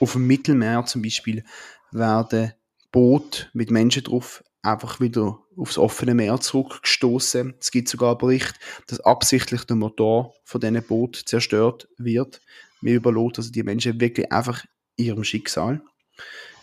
Auf 0.00 0.12
dem 0.12 0.26
Mittelmeer 0.26 0.84
zum 0.86 1.02
Beispiel 1.02 1.44
werden 1.92 2.54
Boote 2.90 3.48
mit 3.52 3.70
Menschen 3.70 4.04
drauf 4.04 4.42
einfach 4.62 5.00
wieder 5.00 5.38
aufs 5.58 5.78
offene 5.78 6.14
Meer 6.14 6.40
zurückgestoßen. 6.40 7.54
Es 7.60 7.70
gibt 7.70 7.88
sogar 7.88 8.10
einen 8.10 8.18
Bericht, 8.18 8.54
dass 8.86 9.00
absichtlich 9.00 9.64
der 9.64 9.76
Motor 9.76 10.34
von 10.44 10.60
diesen 10.60 10.82
Boot 10.82 11.16
zerstört 11.26 11.88
wird. 11.98 12.40
Mir 12.80 12.94
überlässt 12.94 13.38
also 13.38 13.50
die 13.50 13.62
Menschen 13.62 14.00
wirklich 14.00 14.30
einfach 14.30 14.64
ihrem 14.96 15.24
Schicksal. 15.24 15.82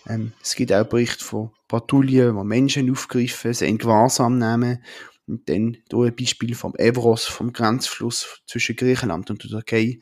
Ähm, 0.08 0.34
es 0.42 0.56
gibt 0.56 0.72
auch 0.72 0.86
Berichte 0.86 1.24
von 1.24 1.52
Patrouillen, 1.68 2.36
wo 2.36 2.44
Menschen 2.44 2.92
aufgreifen, 2.92 3.54
sie 3.54 3.68
in 3.68 3.78
Gewahrsam 3.78 4.38
nehmen. 4.38 4.84
Und 5.28 5.50
dann 5.50 5.78
hier 5.90 6.00
ein 6.04 6.16
Beispiel 6.16 6.54
vom 6.54 6.76
Evros, 6.76 7.26
vom 7.26 7.52
Grenzfluss 7.52 8.42
zwischen 8.46 8.76
Griechenland 8.76 9.30
und 9.32 9.44
der 9.44 9.50
Türkei. 9.50 10.00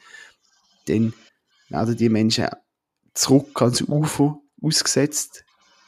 Dann 0.87 1.13
werden 1.69 1.95
die 1.95 2.09
Menschen 2.09 2.47
zurück 3.13 3.61
ans 3.61 3.81
Ufer 3.83 4.39
ausgesetzt, 4.61 5.45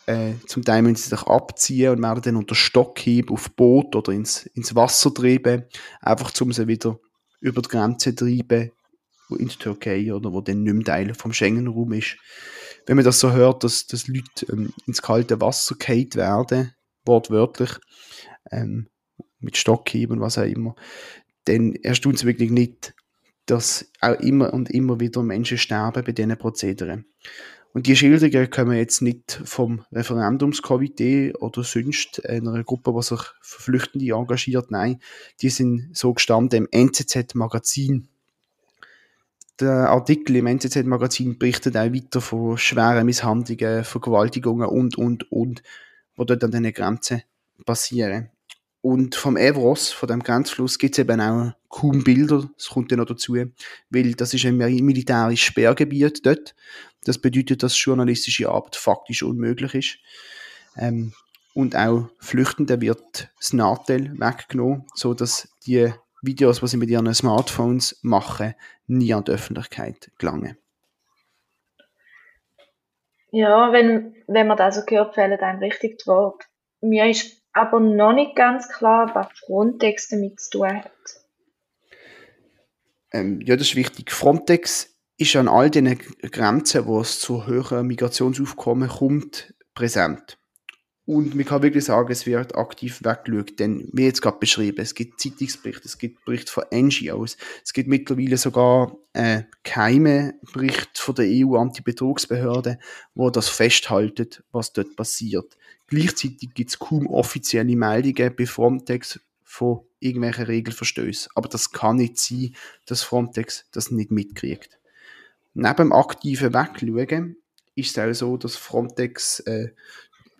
äh, 0.07 0.33
zum 0.47 0.63
Teil 0.63 0.81
müssen 0.81 0.97
sie 0.97 1.09
sich 1.09 1.23
abziehen 1.23 1.91
und 1.91 2.01
werden 2.01 2.21
dann 2.21 2.35
unter 2.35 2.55
Stockhieb 2.55 3.31
auf 3.31 3.51
Boot 3.51 3.95
oder 3.95 4.11
ins, 4.11 4.45
ins 4.47 4.75
Wasser 4.75 5.13
treiben, 5.13 5.63
einfach 6.01 6.31
um 6.41 6.51
sie 6.51 6.67
wieder 6.67 6.99
über 7.41 7.61
die 7.61 7.69
Grenze 7.69 8.15
zu 8.15 8.25
treiben 8.25 8.71
in 9.31 9.47
die 9.47 9.57
Türkei 9.57 10.13
oder 10.13 10.31
wo 10.31 10.41
dann 10.41 10.63
nicht 10.63 10.73
mehr 10.73 10.83
Teil 10.83 11.13
vom 11.15 11.33
Schengen-Raum 11.33 11.93
ist. 11.93 12.17
Wenn 12.85 12.97
man 12.97 13.05
das 13.05 13.19
so 13.19 13.31
hört, 13.31 13.63
dass, 13.63 13.87
dass 13.87 14.07
Leute 14.07 14.45
ähm, 14.51 14.73
ins 14.85 15.01
kalte 15.01 15.41
Wasser 15.41 15.75
gehalten 15.75 16.15
werden, 16.15 16.73
wortwörtlich, 17.05 17.71
ähm, 18.51 18.87
mit 19.39 19.57
Stockhieb 19.57 20.11
und 20.11 20.21
was 20.21 20.37
auch 20.37 20.43
immer, 20.43 20.75
dann 21.45 21.73
erstaunt 21.75 22.15
es 22.15 22.25
wirklich 22.25 22.51
nicht, 22.51 22.93
dass 23.45 23.91
auch 24.01 24.19
immer 24.19 24.53
und 24.53 24.71
immer 24.71 24.99
wieder 24.99 25.21
Menschen 25.23 25.57
sterben 25.57 26.03
bei 26.03 26.11
diesen 26.11 26.37
Prozederen. 26.37 27.05
Und 27.75 27.87
die 27.87 27.95
Schilderungen 27.97 28.49
kommen 28.49 28.77
jetzt 28.77 29.01
nicht 29.01 29.41
vom 29.43 29.83
Referendumskomitee 29.91 31.33
oder 31.33 31.61
sonst 31.65 32.25
einer 32.25 32.63
Gruppe, 32.63 32.93
die 32.95 33.01
sich 33.03 33.19
für 33.41 33.63
Flüchtende 33.63 34.13
engagiert. 34.13 34.71
Nein, 34.71 35.01
die 35.41 35.49
sind 35.49 35.89
so 35.91 36.13
gestanden 36.13 36.59
im 36.59 36.67
NZZ-Magazin. 36.71 38.07
Der 39.59 39.89
Artikel 39.89 40.37
im 40.37 40.47
NZZ-Magazin 40.47 41.37
berichtet 41.37 41.75
auch 41.75 41.91
weiter 41.91 42.21
von 42.21 42.57
schweren 42.57 43.05
Misshandlungen, 43.05 43.83
Vergewaltigungen 43.83 44.69
und, 44.69 44.97
und, 44.97 45.29
und, 45.29 45.61
die 46.17 46.25
dort 46.25 46.45
an 46.45 46.51
diesen 46.51 46.71
Grenzen 46.71 47.23
passieren. 47.65 48.29
und 48.85 49.15
vom 49.15 49.35
Evros, 49.35 49.91
von 49.91 50.07
dem 50.07 50.21
Grenzfluss, 50.21 50.77
gibt 50.77 50.93
es 50.93 50.99
eben 50.99 51.19
auch 51.19 51.53
kaum 51.69 52.03
Bilder. 52.03 52.47
Das 52.55 52.69
kommt 52.69 52.91
dann 52.91 52.99
noch 52.99 53.07
dazu, 53.07 53.35
weil 53.89 54.13
das 54.13 54.33
ist 54.35 54.45
ein 54.45 54.57
militärisches 54.57 55.47
Sperrgebiet 55.47 56.23
dort. 56.23 56.53
Das 57.05 57.17
bedeutet, 57.17 57.63
dass 57.63 57.81
journalistische 57.81 58.49
Arbeit 58.49 58.75
faktisch 58.75 59.23
unmöglich 59.23 59.73
ist. 59.75 59.97
Ähm, 60.77 61.13
und 61.53 61.75
auch 61.75 62.09
Flüchtenden 62.19 62.81
wird 62.81 63.29
das 63.39 63.53
Nachteil 63.53 64.11
weggenommen, 64.19 64.85
so 64.93 65.13
dass 65.13 65.47
die 65.65 65.93
Videos, 66.21 66.61
was 66.61 66.71
sie 66.71 66.77
mit 66.77 66.89
ihren 66.89 67.13
Smartphones 67.13 67.99
machen, 68.01 68.55
nie 68.87 69.13
an 69.13 69.23
die 69.23 69.31
Öffentlichkeit 69.31 70.11
gelangen. 70.17 70.57
Ja, 73.31 73.71
wenn, 73.71 74.15
wenn 74.27 74.47
man 74.47 74.57
das 74.57 74.75
so 74.75 74.85
gehört, 74.85 75.15
fehlen 75.15 75.39
einem 75.39 75.59
richtig 75.59 76.05
Worte. 76.07 76.45
Mir 76.81 77.09
ist 77.09 77.41
aber 77.53 77.79
noch 77.79 78.13
nicht 78.13 78.35
ganz 78.35 78.69
klar, 78.69 79.13
was 79.13 79.27
Frontex 79.39 80.09
damit 80.09 80.39
zu 80.39 80.59
tun 80.59 80.73
hat. 80.73 80.91
Ähm, 83.11 83.41
ja, 83.41 83.55
das 83.55 83.67
ist 83.67 83.75
wichtig. 83.75 84.11
Frontex 84.11 84.94
ist 85.17 85.35
an 85.35 85.47
all 85.47 85.69
den 85.69 85.97
Grenzen, 86.31 86.85
wo 86.85 87.01
es 87.01 87.19
zu 87.19 87.47
höheren 87.47 87.87
Migrationsaufkommen 87.87 88.89
kommt, 88.89 89.53
präsent. 89.73 90.37
Und 91.07 91.35
man 91.35 91.45
kann 91.45 91.61
wirklich 91.61 91.85
sagen, 91.85 92.11
es 92.11 92.25
wird 92.25 92.55
aktiv 92.55 93.01
weggeschaut, 93.03 93.59
denn 93.59 93.87
wie 93.93 94.05
jetzt 94.05 94.23
gerade 94.23 94.39
beschrieben, 94.39 94.81
es 94.81 94.95
gibt 94.95 95.21
Zeitungsberichte, 95.21 95.87
es 95.87 95.99
gibt 95.99 96.25
Berichte 96.25 96.51
von 96.51 96.63
NGOs, 96.73 97.37
es 97.63 97.73
gibt 97.73 97.87
mittlerweile 97.87 98.37
sogar 98.37 98.97
äh, 99.13 99.43
geheime 99.61 100.33
Berichte 100.51 100.99
von 100.99 101.13
der 101.13 101.27
EU-Antibetrugsbehörde, 101.27 102.79
wo 103.13 103.29
das 103.29 103.49
festhalten, 103.49 104.29
was 104.51 104.73
dort 104.73 104.95
passiert. 104.95 105.55
Gleichzeitig 105.85 106.55
gibt 106.55 106.71
es 106.71 106.79
kaum 106.79 107.05
offizielle 107.05 107.75
Meldungen 107.75 108.35
bei 108.35 108.47
Frontex 108.47 109.19
von 109.43 109.81
irgendwelchen 109.99 110.45
Regelverstößen. 110.45 111.31
Aber 111.35 111.47
das 111.47 111.71
kann 111.71 111.97
nicht 111.97 112.17
sein, 112.17 112.55
dass 112.87 113.03
Frontex 113.03 113.65
das 113.71 113.91
nicht 113.91 114.09
mitkriegt. 114.09 114.79
Neben 115.55 115.75
dem 115.77 115.93
aktiven 115.93 116.53
Wegschauen 116.53 117.37
ist 117.75 117.97
es 117.97 118.03
auch 118.03 118.13
so, 118.13 118.37
dass 118.37 118.57
Frontex 118.57 119.39
äh, 119.41 119.69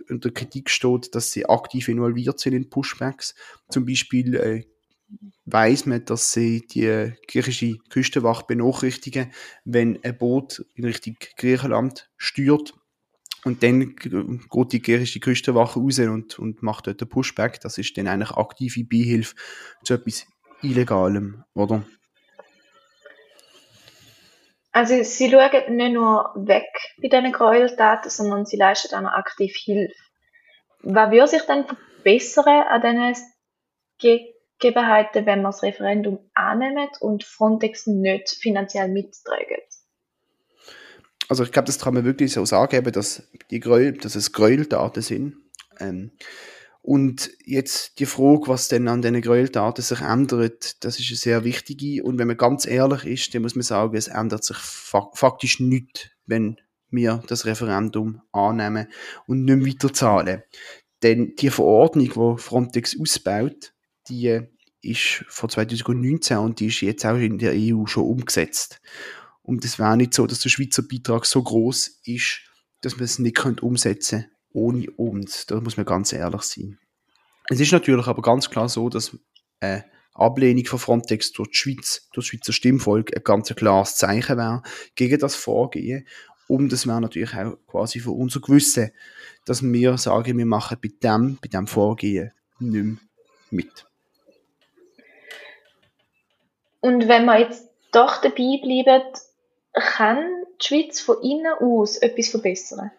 unter 0.09 0.29
Kritik 0.29 0.69
steht, 0.69 1.15
dass 1.15 1.31
sie 1.31 1.47
aktiv 1.47 1.87
involviert 1.87 2.39
sind 2.39 2.53
in 2.53 2.69
Pushbacks. 2.69 3.33
Zum 3.69 3.85
Beispiel 3.85 4.35
äh, 4.35 4.65
weiß 5.45 5.85
man, 5.85 6.03
dass 6.03 6.33
sie 6.33 6.67
die 6.67 7.13
griechische 7.27 7.77
Küstenwache 7.89 8.45
benachrichtigen, 8.45 9.31
wenn 9.63 10.03
ein 10.03 10.17
Boot 10.17 10.65
in 10.75 10.83
Richtung 10.83 11.15
Griechenland 11.37 12.09
steuert. 12.17 12.73
Und 13.45 13.63
dann 13.63 13.95
geht 13.95 14.73
die 14.73 14.81
griechische 14.81 15.21
Küstenwache 15.21 15.79
raus 15.79 15.99
und, 15.99 16.39
und 16.39 16.61
macht 16.61 16.87
dort 16.87 17.01
einen 17.01 17.09
Pushback. 17.09 17.61
Das 17.61 17.77
ist 17.77 17.95
dann 17.97 18.07
eigentlich 18.07 18.31
aktive 18.31 18.83
Beihilfe 18.83 19.35
zu 19.83 19.93
etwas 19.93 20.25
Illegalem, 20.61 21.43
oder? 21.53 21.85
Also 24.75 25.01
sie 25.03 25.31
schauen 25.31 25.77
nicht 25.77 25.93
nur 25.93 26.33
weg 26.35 26.67
bei 27.01 27.07
diesen 27.07 27.31
Gräueltaten, 27.31 28.11
sondern 28.11 28.45
sie 28.45 28.57
leisten 28.57 28.93
auch 28.93 29.09
aktiv 29.13 29.55
Hilfe. 29.55 29.95
Was 30.81 31.11
würde 31.11 31.27
sich 31.29 31.43
dann 31.43 31.65
verbessern 31.65 32.63
an 32.67 32.81
diesen 32.81 33.25
Gegebenheiten, 34.59 35.25
wenn 35.25 35.43
man 35.43 35.53
das 35.53 35.63
Referendum 35.63 36.29
annimmt 36.33 36.97
und 36.99 37.23
Frontex 37.23 37.87
nicht 37.87 38.31
finanziell 38.31 38.89
mitträgt? 38.89 39.75
Also 41.29 41.45
ich 41.45 41.53
glaube, 41.53 41.67
das 41.67 41.79
kann 41.79 41.93
man 41.93 42.03
wirklich 42.03 42.33
so 42.33 42.43
sagen, 42.43 42.83
dass, 42.91 43.23
die 43.51 43.61
Gräuel, 43.61 43.93
dass 43.93 44.15
es 44.15 44.33
Gräueltaten 44.33 45.01
sind. 45.01 45.37
Ähm, 45.79 46.11
und 46.85 47.31
jetzt 47.43 47.97
die 47.97 48.05
Frage, 48.05 48.47
was 48.47 48.67
denn 48.67 48.87
an 48.87 49.01
diesen 49.01 49.19
Gräueltaten 49.19 49.83
sich 49.83 50.01
ändert, 50.01 50.83
das 50.83 50.99
ist 50.99 51.09
eine 51.09 51.17
sehr 51.17 51.43
wichtige. 51.43 52.03
Und 52.03 52.19
wenn 52.19 52.27
man 52.27 52.37
ganz 52.37 52.67
ehrlich 52.67 53.05
ist, 53.05 53.33
dann 53.33 53.41
muss 53.41 53.55
man 53.55 53.63
sagen, 53.63 53.97
es 53.97 54.07
ändert 54.07 54.43
sich 54.43 54.57
faktisch 54.57 55.59
nichts, 55.59 56.09
wenn 56.27 56.57
wir 56.91 57.23
das 57.25 57.47
Referendum 57.47 58.21
annehmen 58.31 58.85
und 59.25 59.45
nicht 59.45 59.57
mehr 59.57 59.67
weiterzahlen. 59.67 60.43
Denn 61.01 61.33
die 61.37 61.49
Verordnung, 61.49 62.05
die 62.05 62.41
Frontex 62.41 62.95
ausbaut, 63.01 63.73
die 64.07 64.41
ist 64.83 65.25
von 65.27 65.49
2019 65.49 66.37
und 66.37 66.59
die 66.59 66.67
ist 66.67 66.81
jetzt 66.81 67.03
auch 67.03 67.17
in 67.17 67.39
der 67.39 67.53
EU 67.55 67.87
schon 67.87 68.03
umgesetzt. 68.03 68.79
Und 69.41 69.65
es 69.65 69.79
wäre 69.79 69.97
nicht 69.97 70.13
so, 70.13 70.27
dass 70.27 70.41
der 70.41 70.49
Schweizer 70.49 70.83
Beitrag 70.83 71.25
so 71.25 71.41
groß 71.41 72.01
ist, 72.03 72.41
dass 72.81 72.97
man 72.97 73.05
es 73.05 73.17
nicht 73.17 73.43
umsetzen 73.63 74.19
könnte 74.19 74.34
ohne 74.55 74.89
uns. 74.91 75.45
Da 75.45 75.59
muss 75.59 75.77
man 75.77 75.85
ganz 75.85 76.13
ehrlich 76.13 76.41
sein. 76.43 76.79
Es 77.49 77.59
ist 77.59 77.71
natürlich 77.71 78.07
aber 78.07 78.21
ganz 78.21 78.49
klar 78.49 78.69
so, 78.69 78.89
dass 78.89 79.17
eine 79.59 79.85
Ablehnung 80.13 80.65
von 80.65 80.79
Frontex 80.79 81.31
durch 81.33 81.49
die 81.49 81.55
Schweiz, 81.55 82.09
durch 82.13 82.25
das 82.25 82.25
Schweizer 82.25 82.53
Stimmvolk 82.53 83.15
ein 83.15 83.23
ganz 83.23 83.53
klares 83.53 83.97
Zeichen 83.97 84.37
wäre 84.37 84.63
gegen 84.95 85.19
das 85.19 85.35
Vorgehen. 85.35 86.07
Und 86.47 86.71
das 86.71 86.87
wäre 86.87 87.01
natürlich 87.01 87.35
auch 87.35 87.57
quasi 87.67 87.99
für 87.99 88.11
unser 88.11 88.39
Gewissen, 88.39 88.91
dass 89.45 89.61
wir 89.61 89.97
sagen, 89.97 90.37
wir 90.37 90.45
machen 90.45 90.77
bei 90.81 90.91
dem, 91.03 91.37
bei 91.41 91.47
dem 91.47 91.67
Vorgehen 91.67 92.31
nicht 92.59 92.83
mehr 92.83 92.97
mit. 93.51 93.85
Und 96.79 97.07
wenn 97.07 97.25
wir 97.25 97.39
jetzt 97.39 97.67
doch 97.91 98.21
dabei 98.21 98.59
bleiben, 98.61 99.03
kann 99.73 100.23
die 100.61 100.65
Schweiz 100.65 101.01
von 101.01 101.21
innen 101.21 101.53
aus 101.59 101.97
etwas 101.97 102.29
verbessern? 102.29 102.91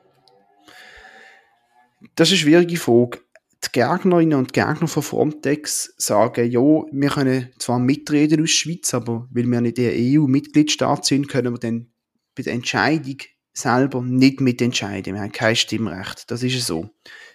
Das 2.16 2.28
ist 2.28 2.32
eine 2.32 2.40
schwierige 2.40 2.78
Frage. 2.78 3.20
Die 3.62 3.72
Gegnerinnen 3.72 4.38
und 4.38 4.54
Gegner 4.54 4.88
von 4.88 5.02
Frontex 5.02 5.92
sagen, 5.98 6.50
ja, 6.50 6.60
wir 6.60 7.10
können 7.10 7.52
zwar 7.58 7.78
mitreden 7.78 8.42
aus 8.42 8.48
der 8.48 8.56
Schweiz, 8.56 8.94
aber 8.94 9.28
weil 9.30 9.44
wir 9.44 9.60
nicht 9.60 9.76
der 9.76 9.92
EU-Mitgliedstaat 9.94 11.04
sind, 11.04 11.28
können 11.28 11.52
wir 11.52 11.58
dann 11.58 11.90
bei 12.34 12.42
der 12.42 12.54
Entscheidung 12.54 13.18
selber 13.52 14.00
nicht 14.00 14.40
mitentscheiden. 14.40 15.14
Wir 15.14 15.20
haben 15.20 15.32
kein 15.32 15.56
Stimmrecht. 15.56 16.30
Das 16.30 16.42
ist 16.42 16.66
so. 16.66 16.88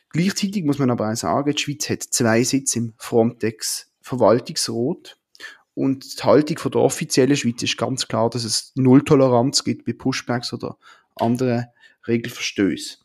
Gleichzeitig 0.10 0.64
muss 0.64 0.80
man 0.80 0.90
aber 0.90 1.12
auch 1.12 1.16
sagen, 1.16 1.54
die 1.54 1.62
Schweiz 1.62 1.88
hat 1.88 2.02
zwei 2.02 2.44
Sitze 2.44 2.80
im 2.80 2.94
Frontex 2.98 3.92
Verwaltungsrat. 4.02 5.16
Und 5.76 6.20
die 6.20 6.24
Haltung 6.24 6.58
von 6.58 6.72
der 6.72 6.82
offiziellen 6.82 7.38
Schweiz 7.38 7.62
ist 7.62 7.78
ganz 7.78 8.08
klar, 8.08 8.32
dass 8.32 8.44
es 8.44 8.72
Nulltoleranz 8.76 9.64
gibt 9.64 9.86
bei 9.86 9.94
Pushbacks 9.94 10.54
oder 10.54 10.78
anderen 11.16 11.68
Regelverstößen 12.08 12.98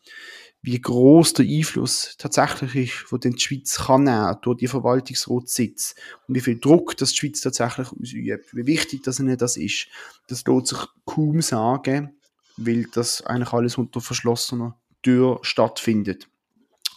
wie 0.67 0.81
groß 0.81 1.31
der 1.31 1.45
Einfluss 1.45 2.17
tatsächlich 2.17 2.75
ist, 2.75 3.23
den 3.23 3.31
die 3.31 3.39
Schweiz 3.39 3.85
kann 3.85 4.03
nehmen 4.03 4.35
durch 4.41 4.57
die 4.57 4.67
Verwaltungsratssitz 4.67 5.95
und 6.27 6.35
wie 6.35 6.41
viel 6.41 6.59
Druck 6.59 6.97
das 6.97 7.11
die 7.11 7.19
Schweiz 7.19 7.39
tatsächlich 7.39 7.87
ausübt, 7.87 8.53
wie 8.53 8.67
wichtig 8.67 9.01
das 9.03 9.21
ihnen 9.21 9.37
das 9.37 9.55
ist, 9.55 9.87
das 10.27 10.43
lohnt 10.45 10.67
sich 10.67 10.79
kaum 11.05 11.41
sagen, 11.41 12.19
weil 12.57 12.83
das 12.93 13.25
eigentlich 13.25 13.53
alles 13.53 13.77
unter 13.77 14.01
verschlossener 14.01 14.77
Tür 15.03 15.39
stattfindet. 15.41 16.27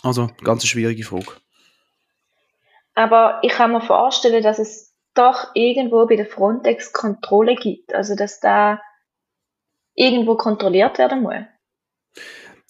Also, 0.02 0.30
ganz 0.42 0.62
eine 0.62 0.68
schwierige 0.68 1.04
Frage. 1.04 1.30
Aber 2.96 3.38
ich 3.42 3.52
kann 3.52 3.70
mir 3.70 3.82
vorstellen, 3.82 4.42
dass 4.42 4.58
es 4.58 4.96
doch 5.14 5.54
irgendwo 5.54 6.06
bei 6.06 6.16
der 6.16 6.26
Frontex 6.26 6.92
Kontrolle 6.92 7.54
gibt, 7.54 7.94
also 7.94 8.16
dass 8.16 8.40
da 8.40 8.80
irgendwo 9.94 10.36
kontrolliert 10.36 10.98
werden 10.98 11.22
muss. 11.22 11.44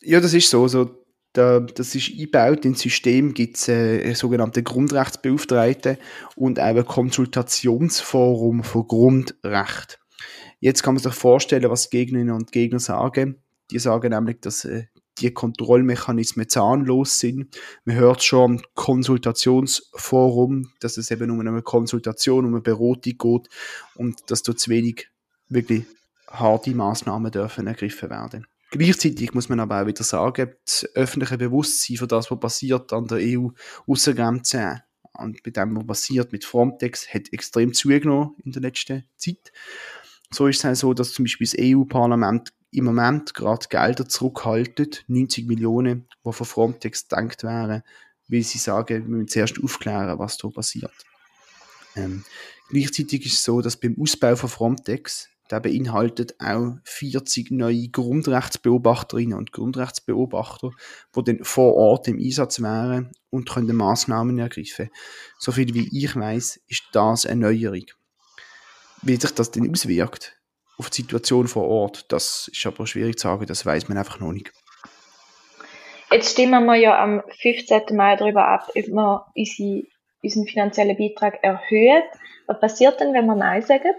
Ja, 0.02 0.20
das 0.20 0.34
ist 0.34 0.50
so. 0.50 0.66
so 0.68 1.00
da, 1.32 1.60
das 1.60 1.94
ist 1.94 2.10
eingebaut 2.10 2.64
ins 2.64 2.80
System, 2.80 3.34
gibt 3.34 3.56
es 3.56 3.68
äh, 3.68 4.14
sogenannte 4.14 4.62
Grundrechtsbeauftragte 4.62 5.98
und 6.34 6.58
auch 6.58 6.64
ein 6.64 6.84
Konsultationsforum 6.84 8.64
für 8.64 8.84
Grundrecht. 8.84 10.00
Jetzt 10.58 10.82
kann 10.82 10.94
man 10.94 11.02
sich 11.02 11.14
vorstellen, 11.14 11.70
was 11.70 11.90
Gegnerinnen 11.90 12.34
und 12.34 12.52
Gegner 12.52 12.80
sagen. 12.80 13.42
Die 13.70 13.78
sagen 13.78 14.10
nämlich, 14.10 14.40
dass 14.40 14.64
äh, 14.64 14.86
die 15.18 15.32
Kontrollmechanismen 15.32 16.48
zahnlos 16.48 17.18
sind. 17.18 17.56
Man 17.84 17.96
hört 17.96 18.22
schon 18.22 18.58
am 18.58 18.62
Konsultationsforum, 18.74 20.72
dass 20.80 20.96
es 20.96 21.10
eben 21.10 21.30
um 21.30 21.40
eine 21.40 21.62
Konsultation, 21.62 22.44
um 22.44 22.54
eine 22.54 22.62
Beratung 22.62 23.02
geht 23.18 23.48
und 23.94 24.30
dass 24.30 24.42
dort 24.42 24.58
zu 24.58 24.70
wenig 24.70 25.08
wirklich 25.48 25.84
harte 26.28 26.74
Maßnahmen 26.74 27.30
dürfen 27.30 27.66
ergriffen 27.66 28.10
werden. 28.10 28.46
Gleichzeitig 28.70 29.34
muss 29.34 29.48
man 29.48 29.58
aber 29.58 29.82
auch 29.82 29.86
wieder 29.86 30.04
sagen, 30.04 30.52
das 30.64 30.88
öffentliche 30.94 31.36
Bewusstsein 31.36 31.96
für 31.96 32.06
das, 32.06 32.30
was 32.30 32.38
passiert 32.38 32.92
an 32.92 33.08
der 33.08 33.18
EU-Außengrenze 33.18 34.82
und 35.14 35.42
bei 35.42 35.50
dem, 35.50 35.76
was 35.76 35.86
passiert 35.86 36.32
mit 36.32 36.44
Frontex, 36.44 37.12
hat 37.12 37.32
extrem 37.32 37.74
zugenommen 37.74 38.36
in 38.44 38.52
der 38.52 38.62
letzten 38.62 39.04
Zeit. 39.16 39.52
So 40.30 40.46
ist 40.46 40.64
es 40.64 40.64
auch 40.64 40.74
so, 40.74 40.94
dass 40.94 41.12
zum 41.12 41.24
Beispiel 41.24 41.46
das 41.46 41.56
EU-Parlament 41.58 42.52
im 42.70 42.84
Moment 42.84 43.34
gerade 43.34 43.66
Gelder 43.68 44.08
zurückhaltet, 44.08 45.04
90 45.08 45.46
Millionen, 45.46 46.06
die 46.24 46.32
von 46.32 46.46
Frontex 46.46 47.08
gedankt 47.08 47.42
wären, 47.42 47.82
weil 48.28 48.42
sie 48.42 48.58
sagen, 48.58 49.02
wir 49.02 49.08
müssen 49.08 49.28
zuerst 49.28 49.60
aufklären, 49.60 50.18
was 50.20 50.38
da 50.38 50.48
passiert. 50.48 50.92
Ähm, 51.96 52.24
gleichzeitig 52.68 53.26
ist 53.26 53.34
es 53.34 53.44
so, 53.44 53.60
dass 53.60 53.76
beim 53.76 53.96
Ausbau 54.00 54.36
von 54.36 54.48
Frontex 54.48 55.28
der 55.50 55.60
beinhaltet 55.60 56.36
auch 56.40 56.74
40 56.84 57.50
neue 57.50 57.88
Grundrechtsbeobachterinnen 57.88 59.36
und 59.36 59.52
Grundrechtsbeobachter, 59.52 60.70
die 61.16 61.24
dann 61.24 61.44
vor 61.44 61.74
Ort 61.74 62.08
im 62.08 62.18
Einsatz 62.18 62.60
wären 62.60 63.10
und 63.30 63.48
können 63.48 63.76
Maßnahmen 63.76 64.38
ergreifen. 64.38 64.90
Soviel 65.38 65.74
wie 65.74 65.88
ich 65.92 66.14
weiß, 66.14 66.60
ist 66.68 66.84
das 66.92 67.26
eine 67.26 67.40
Neuerung. 67.40 67.86
Wie 69.02 69.16
sich 69.16 69.32
das 69.32 69.50
denn 69.50 69.70
auswirkt 69.70 70.36
auf 70.78 70.90
die 70.90 71.02
Situation 71.02 71.48
vor 71.48 71.66
Ort, 71.66 72.12
das 72.12 72.48
ist 72.52 72.66
aber 72.66 72.86
schwierig 72.86 73.18
zu 73.18 73.28
sagen, 73.28 73.46
das 73.46 73.66
weiß 73.66 73.88
man 73.88 73.98
einfach 73.98 74.20
noch 74.20 74.32
nicht. 74.32 74.52
Jetzt 76.10 76.32
stimmen 76.32 76.64
wir 76.64 76.76
ja 76.76 77.02
am 77.02 77.22
15. 77.40 77.96
Mai 77.96 78.16
darüber 78.16 78.46
ab, 78.46 78.68
ob 78.74 79.26
unsere, 79.34 79.84
unseren 80.22 80.46
finanziellen 80.46 80.96
Beitrag 80.96 81.42
erhöhen. 81.42 82.02
Was 82.46 82.60
passiert 82.60 83.00
denn, 83.00 83.14
wenn 83.14 83.26
wir 83.26 83.36
Nein 83.36 83.62
sagen? 83.62 83.94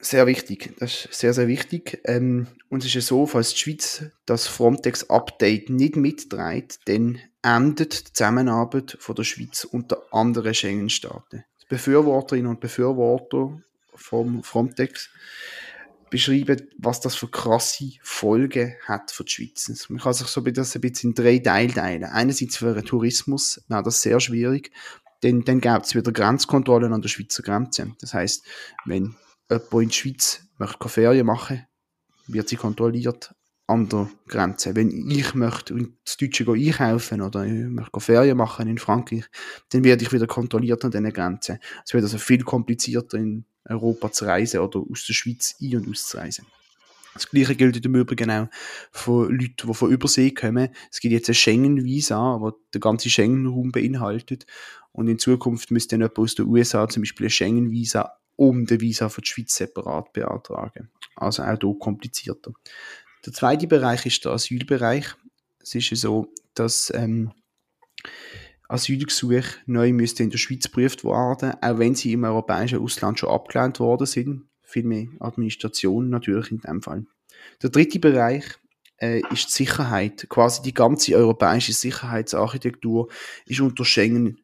Sehr 0.00 0.28
wichtig, 0.28 0.74
das 0.78 1.06
ist 1.06 1.14
sehr, 1.18 1.34
sehr 1.34 1.48
wichtig. 1.48 2.00
Ähm, 2.04 2.46
uns 2.68 2.84
ist 2.84 2.94
es 2.94 3.06
so, 3.08 3.26
falls 3.26 3.50
die 3.50 3.58
Schweiz 3.58 4.04
das 4.26 4.46
Frontex-Update 4.46 5.70
nicht 5.70 5.96
mitträgt, 5.96 6.80
dann 6.84 7.18
endet 7.42 8.08
die 8.08 8.12
Zusammenarbeit 8.12 8.96
von 9.00 9.16
der 9.16 9.24
Schweiz 9.24 9.64
und 9.64 9.90
der 9.90 10.00
anderen 10.12 10.54
Schengen-Staaten. 10.54 11.44
Befürworterinnen 11.68 12.50
und 12.50 12.60
Befürworter 12.60 13.60
vom 13.94 14.44
Frontex 14.44 15.10
beschreiben, 16.10 16.68
was 16.78 17.00
das 17.00 17.16
für 17.16 17.28
krasse 17.28 17.90
Folgen 18.02 18.76
hat 18.86 19.10
für 19.10 19.24
die 19.24 19.32
Schweiz. 19.32 19.88
Man 19.88 19.98
kann 19.98 20.14
sich 20.14 20.28
so 20.28 20.40
das 20.40 20.74
ein 20.74 20.80
bisschen 20.80 21.10
in 21.10 21.14
drei 21.14 21.38
Teile 21.38 21.74
teilen. 21.74 22.04
Einerseits 22.04 22.56
für 22.56 22.72
den 22.72 22.84
Tourismus 22.84 23.62
wäre 23.68 23.82
das 23.82 24.00
sehr 24.00 24.20
schwierig, 24.20 24.70
denn 25.22 25.44
dann 25.44 25.60
gäbe 25.60 25.82
es 25.82 25.94
wieder 25.94 26.12
Grenzkontrollen 26.12 26.92
an 26.92 27.02
der 27.02 27.08
Schweizer 27.08 27.42
Grenze. 27.42 27.92
Das 28.00 28.14
heißt, 28.14 28.44
wenn 28.86 29.16
jemand 29.50 29.72
in 29.72 29.88
der 29.88 29.94
Schweiz 29.94 30.40
möchte 30.58 30.88
Ferien 30.88 31.26
machen 31.26 31.68
wird 32.28 32.48
sie 32.48 32.56
kontrolliert 32.56 33.34
an 33.66 33.88
der 33.88 34.08
Grenze. 34.28 34.74
Wenn 34.74 35.10
ich 35.10 35.34
möchte 35.34 35.74
ins 35.74 36.16
Deutsche 36.18 36.50
einkaufen 36.50 37.20
oder 37.20 37.44
ich 37.44 37.52
möchte 37.52 38.00
Ferien 38.00 38.36
machen 38.36 38.68
in 38.68 38.78
Frankreich, 38.78 39.24
dann 39.70 39.84
werde 39.84 40.04
ich 40.04 40.12
wieder 40.12 40.26
kontrolliert 40.26 40.84
an 40.84 40.90
diesen 40.90 41.12
Grenzen. 41.12 41.58
Es 41.84 41.92
wird 41.92 42.04
also 42.04 42.18
viel 42.18 42.44
komplizierter 42.44 43.18
in 43.18 43.44
Europa 43.64 44.10
zu 44.12 44.24
reisen 44.24 44.60
oder 44.60 44.80
aus 44.80 45.04
der 45.06 45.14
Schweiz 45.14 45.54
ein- 45.60 45.76
und 45.76 45.90
auszureisen. 45.90 46.46
Das 47.14 47.28
Gleiche 47.28 47.56
gilt 47.56 47.84
im 47.84 47.94
Übrigen 47.96 48.30
auch 48.30 48.48
für 48.92 49.30
Leute, 49.30 49.66
die 49.66 49.74
von 49.74 49.90
Übersee 49.90 50.30
kommen. 50.30 50.68
Es 50.90 51.00
gibt 51.00 51.12
jetzt 51.12 51.28
ein 51.28 51.34
Schengen-Visa, 51.34 52.38
das 52.40 52.52
den 52.72 52.80
ganzen 52.80 53.10
Schengen-Raum 53.10 53.72
beinhaltet. 53.72 54.46
Und 54.92 55.08
in 55.08 55.18
Zukunft 55.18 55.70
müsste 55.70 55.96
dann 55.96 56.02
jemand 56.02 56.18
aus 56.18 56.36
den 56.36 56.46
USA 56.46 56.88
zum 56.88 57.02
Beispiel 57.02 57.26
ein 57.26 57.30
Schengen-Visa 57.30 58.18
um 58.38 58.66
den 58.66 58.80
Visa 58.80 59.08
für 59.08 59.20
die 59.20 59.26
Schweiz 59.26 59.56
separat 59.56 60.12
beantragen. 60.12 60.90
Also 61.16 61.42
auch 61.42 61.58
hier 61.60 61.78
komplizierter. 61.78 62.52
Der 63.26 63.32
zweite 63.32 63.66
Bereich 63.66 64.06
ist 64.06 64.24
der 64.24 64.32
Asylbereich. 64.32 65.06
Es 65.60 65.74
ist 65.74 65.94
so, 65.96 66.32
dass 66.54 66.92
ähm, 66.94 67.32
Asylgesuche 68.68 69.56
neu 69.66 69.92
müssten 69.92 70.22
in 70.22 70.30
der 70.30 70.38
Schweiz 70.38 70.64
geprüft 70.64 71.04
werden, 71.04 71.54
auch 71.60 71.78
wenn 71.78 71.96
sie 71.96 72.12
im 72.12 72.22
europäischen 72.22 72.78
Ausland 72.78 73.18
schon 73.18 73.30
abgelehnt 73.30 73.80
worden 73.80 74.06
sind. 74.06 74.44
Viel 74.62 74.84
mehr 74.84 75.08
Administration 75.18 76.08
natürlich 76.08 76.52
in 76.52 76.60
dem 76.60 76.80
Fall. 76.80 77.06
Der 77.60 77.70
dritte 77.70 77.98
Bereich 77.98 78.44
äh, 78.98 79.20
ist 79.32 79.48
die 79.48 79.64
Sicherheit. 79.64 80.28
Quasi 80.28 80.62
die 80.62 80.74
ganze 80.74 81.16
europäische 81.16 81.72
Sicherheitsarchitektur 81.72 83.08
ist 83.46 83.60
unter 83.60 83.84
Schengen 83.84 84.40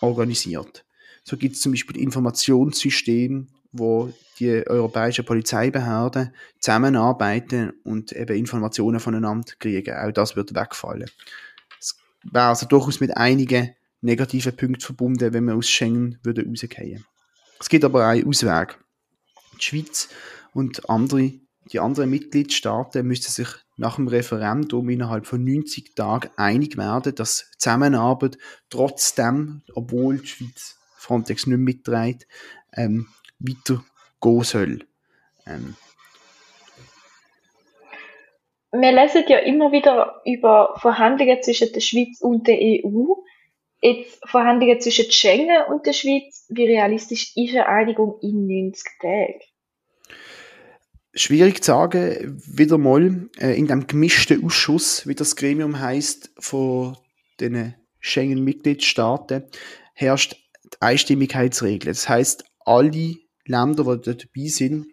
organisiert. 0.00 0.84
So 1.24 1.36
gibt 1.36 1.56
es 1.56 1.60
zum 1.60 1.72
Beispiel 1.72 1.98
Informationssysteme, 1.98 3.46
wo 3.72 4.12
die 4.38 4.66
europäischen 4.66 5.24
Polizeibehörden 5.24 6.34
zusammenarbeiten 6.58 7.72
und 7.84 8.12
eben 8.12 8.36
Informationen 8.36 9.00
voneinander 9.00 9.52
kriegen. 9.58 9.94
Auch 9.94 10.12
das 10.12 10.34
wird 10.34 10.54
wegfallen 10.54 11.10
wäre 12.24 12.46
also 12.46 12.66
durchaus 12.66 13.00
mit 13.00 13.16
einigen 13.16 13.74
negativen 14.00 14.56
Punkten 14.56 14.80
verbunden, 14.80 15.32
wenn 15.32 15.44
wir 15.44 15.54
aus 15.54 15.68
Schengen 15.68 16.18
würde 16.22 16.44
rausgehen. 16.46 17.04
Es 17.58 17.68
gibt 17.68 17.84
aber 17.84 18.06
einen 18.06 18.26
Ausweg. 18.26 18.78
Die 19.58 19.62
Schweiz 19.62 20.08
und 20.54 20.88
andere, 20.88 21.32
die 21.70 21.80
anderen 21.80 22.10
Mitgliedstaaten 22.10 23.06
müssten 23.06 23.30
sich 23.30 23.48
nach 23.76 23.96
dem 23.96 24.08
Referendum 24.08 24.88
innerhalb 24.88 25.26
von 25.26 25.44
90 25.44 25.94
Tagen 25.94 26.30
einig 26.36 26.76
werden, 26.76 27.14
dass 27.14 27.50
Zusammenarbeit 27.58 28.38
trotzdem, 28.68 29.62
obwohl 29.74 30.18
die 30.18 30.26
Schweiz 30.26 30.76
Frontex 31.00 31.46
nicht 31.46 31.58
mitträgt, 31.58 32.26
ähm, 32.76 33.08
weitergehen 33.38 34.44
soll. 34.44 34.86
Ähm, 35.46 35.76
wir 38.72 38.92
lesen 38.92 39.24
ja 39.26 39.38
immer 39.38 39.72
wieder 39.72 40.20
über 40.24 40.76
Verhandlungen 40.80 41.42
zwischen 41.42 41.72
der 41.72 41.80
Schweiz 41.80 42.20
und 42.20 42.46
der 42.46 42.58
EU. 42.60 43.14
Jetzt 43.82 44.20
Verhandlungen 44.28 44.80
zwischen 44.80 45.10
Schengen 45.10 45.64
und 45.68 45.86
der 45.86 45.92
Schweiz. 45.92 46.46
Wie 46.50 46.66
realistisch 46.66 47.32
ist 47.34 47.54
eine 47.54 47.66
Einigung 47.66 48.18
in 48.20 48.46
90 48.46 48.84
Tagen? 49.00 49.40
Schwierig 51.14 51.64
zu 51.64 51.72
sagen, 51.72 52.40
wieder 52.46 52.78
mal 52.78 53.28
äh, 53.40 53.58
in 53.58 53.66
dem 53.66 53.86
gemischten 53.86 54.44
Ausschuss, 54.44 55.08
wie 55.08 55.16
das 55.16 55.34
Gremium 55.34 55.80
heißt, 55.80 56.30
von 56.38 56.96
den 57.40 57.74
Schengen-Mitgliedstaaten, 57.98 59.44
herrscht 59.94 60.36
Einstimmigkeitsregel. 60.80 61.92
Das 61.92 62.08
heißt, 62.08 62.44
alle 62.64 63.16
Länder, 63.46 63.84
die 63.84 64.02
dort 64.02 64.06
dabei 64.06 64.48
sind, 64.48 64.86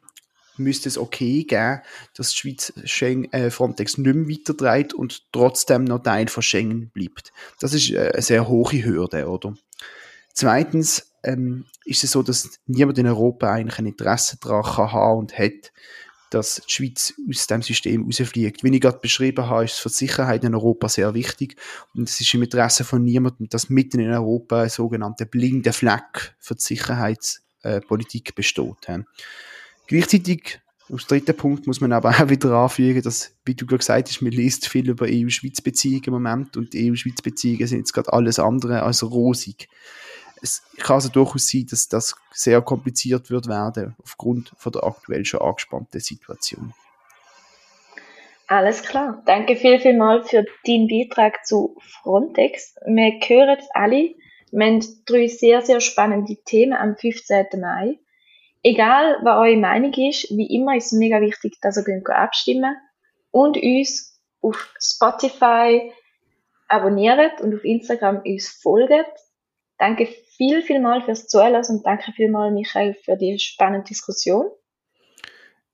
müsste 0.58 0.90
es 0.90 0.98
okay 0.98 1.44
geben, 1.44 1.82
dass 2.16 2.32
die 2.32 2.38
Schweiz 2.38 2.74
Schengen, 2.86 3.32
äh, 3.32 3.52
Frontex 3.52 3.98
nicht 3.98 4.16
mehr 4.16 4.28
weitertreibt 4.28 4.94
und 4.94 5.32
trotzdem 5.32 5.84
noch 5.84 6.02
Teil 6.02 6.28
von 6.28 6.44
Schengen 6.44 6.90
bleibt. 6.90 7.32
Das 7.60 7.74
ist 7.74 7.92
äh, 7.92 8.12
eine 8.14 8.22
sehr 8.22 8.48
hohe 8.48 8.84
Hürde, 8.84 9.28
oder? 9.28 9.54
Zweitens 10.34 11.12
ähm, 11.24 11.66
ist 11.86 12.04
es 12.04 12.12
so, 12.12 12.24
dass 12.24 12.60
niemand 12.66 12.98
in 12.98 13.08
Europa 13.08 13.52
eigentlich 13.52 13.80
ein 13.80 13.88
Interesse 13.88 14.38
daran 14.40 14.92
haben 14.92 15.20
und 15.20 15.38
hat, 15.38 15.72
dass 16.30 16.62
die 16.68 16.72
Schweiz 16.72 17.14
aus 17.30 17.48
dem 17.48 17.62
System 17.62 18.04
rausfliegt. 18.04 18.64
Wie 18.64 18.74
ich 18.74 18.82
gerade 18.82 19.00
beschrieben 19.00 19.46
habe, 19.48 19.66
ist 19.66 19.74
es 19.74 19.80
für 19.80 19.90
die 19.90 19.96
Sicherheit 19.96 20.44
in 20.44 20.56
Europa 20.56 20.90
sehr 20.90 21.14
wichtig 21.14 21.56
und 21.94 22.10
es 22.10 22.20
ist 22.20 22.34
im 22.34 22.44
Interesse 22.44 22.84
von 22.84 23.04
niemandem, 23.04 23.48
dass 23.50 23.70
mitten 23.70 24.00
in 24.00 24.12
Europa 24.12 24.64
ein 24.64 24.70
sogenannter 24.70 25.26
blinder 25.26 25.74
Fleck 25.74 26.36
für 26.40 26.56
die 26.56 26.62
Sicherheitspolitik 26.62 28.36
besteht. 28.36 28.88
Gleichzeitig, 29.88 30.60
als 30.92 31.08
dritten 31.08 31.36
Punkt, 31.36 31.66
muss 31.66 31.82
man 31.82 31.94
aber 31.94 32.10
auch 32.22 32.30
wieder 32.30 32.52
anfügen, 32.52 33.02
dass, 33.02 33.32
wie 33.46 33.56
du 33.56 33.66
gerade 33.66 33.80
gesagt 33.80 34.10
hast, 34.10 34.22
man 34.22 34.32
liest 34.32 34.68
viel 34.68 34.90
über 34.90 35.06
EU-Schweiz-Beziehungen 35.10 36.04
im 36.06 36.14
Moment 36.14 36.58
und 36.58 36.76
EU-Schweiz-Beziehungen 36.76 37.68
sind 37.68 37.80
jetzt 37.80 37.94
gerade 37.94 38.12
alles 38.12 38.40
andere 38.40 38.84
als 38.84 39.04
rosig. 39.04 39.70
Es 40.42 40.64
kann 40.78 40.96
also 40.96 41.10
durchaus 41.10 41.48
sein, 41.48 41.66
dass 41.70 41.88
das 41.88 42.16
sehr 42.32 42.62
kompliziert 42.62 43.30
wird 43.30 43.48
werden 43.48 43.96
aufgrund 44.04 44.52
von 44.58 44.72
der 44.72 44.84
aktuell 44.84 45.26
schon 45.26 45.42
angespannten 45.42 46.00
Situation. 46.00 46.74
Alles 48.48 48.82
klar. 48.84 49.22
Danke 49.26 49.58
viel, 49.58 49.80
viel 49.80 49.98
mal 49.98 50.24
für 50.24 50.46
deinen 50.66 50.88
Beitrag 50.88 51.46
zu 51.46 51.76
Frontex. 52.02 52.76
Wir 52.86 53.20
hören 53.28 53.58
alle, 53.74 54.16
wir 54.52 54.66
haben 54.66 54.86
drei 55.06 55.28
sehr, 55.28 55.62
sehr 55.62 55.82
spannende 55.82 56.38
Themen 56.46 56.74
am 56.74 56.96
15. 56.96 57.48
Mai. 57.60 58.00
Egal, 58.64 59.18
was 59.24 59.38
eure 59.38 59.58
Meinung 59.58 59.94
ist, 59.94 60.30
wie 60.30 60.56
immer 60.56 60.78
ist 60.78 60.88
es 60.88 60.92
mega 60.94 61.20
wichtig, 61.20 61.58
dass 61.62 61.78
ihr 61.78 62.10
abstimmen 62.10 62.76
und 63.32 63.58
uns 63.58 64.20
auf 64.42 64.74
Spotify 64.80 65.92
abonniert 66.70 67.42
und 67.42 67.54
auf 67.54 67.64
Instagram 67.64 68.22
uns 68.26 68.48
folgt. 68.48 69.20
Danke 69.78 70.08
viel, 70.38 70.62
viel 70.62 70.80
mal 70.80 71.02
fürs 71.02 71.28
Zuhören 71.28 71.64
und 71.68 71.86
danke 71.86 72.12
viel 72.14 72.30
mal, 72.30 72.52
Michael, 72.52 72.94
für 72.94 73.18
die 73.18 73.38
spannende 73.40 73.88
Diskussion. 73.88 74.46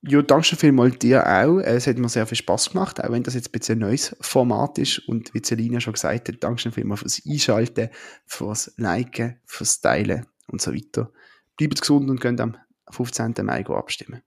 Ja, 0.05 0.21
danke 0.21 0.43
schon 0.43 0.59
vielmals 0.59 0.99
dir 0.99 1.25
auch. 1.25 1.59
Es 1.59 1.87
hat 1.87 1.97
mir 1.97 2.09
sehr 2.09 2.25
viel 2.25 2.37
Spaß 2.37 2.71
gemacht, 2.71 3.01
auch 3.01 3.11
wenn 3.11 3.23
das 3.23 3.35
jetzt 3.35 3.49
ein 3.49 3.51
bisschen 3.53 3.77
ein 3.77 3.87
neues 3.87 4.15
Format 4.19 4.77
ist. 4.77 4.99
Und 5.07 5.33
wie 5.33 5.41
Celina 5.41 5.79
schon 5.79 5.93
gesagt 5.93 6.27
hat, 6.27 6.35
danke 6.43 6.59
schon 6.59 6.73
vielmals 6.73 7.01
fürs 7.01 7.21
Einschalten, 7.25 7.89
fürs 8.25 8.73
Liken, 8.75 9.39
fürs 9.45 9.79
Teilen 9.79 10.25
und 10.47 10.61
so 10.61 10.73
weiter. 10.73 11.09
Bleibt 11.55 11.79
gesund 11.79 12.09
und 12.09 12.19
könnt 12.19 12.41
am 12.41 12.57
15. 12.89 13.33
Mai 13.43 13.65
abstimmen. 13.65 14.23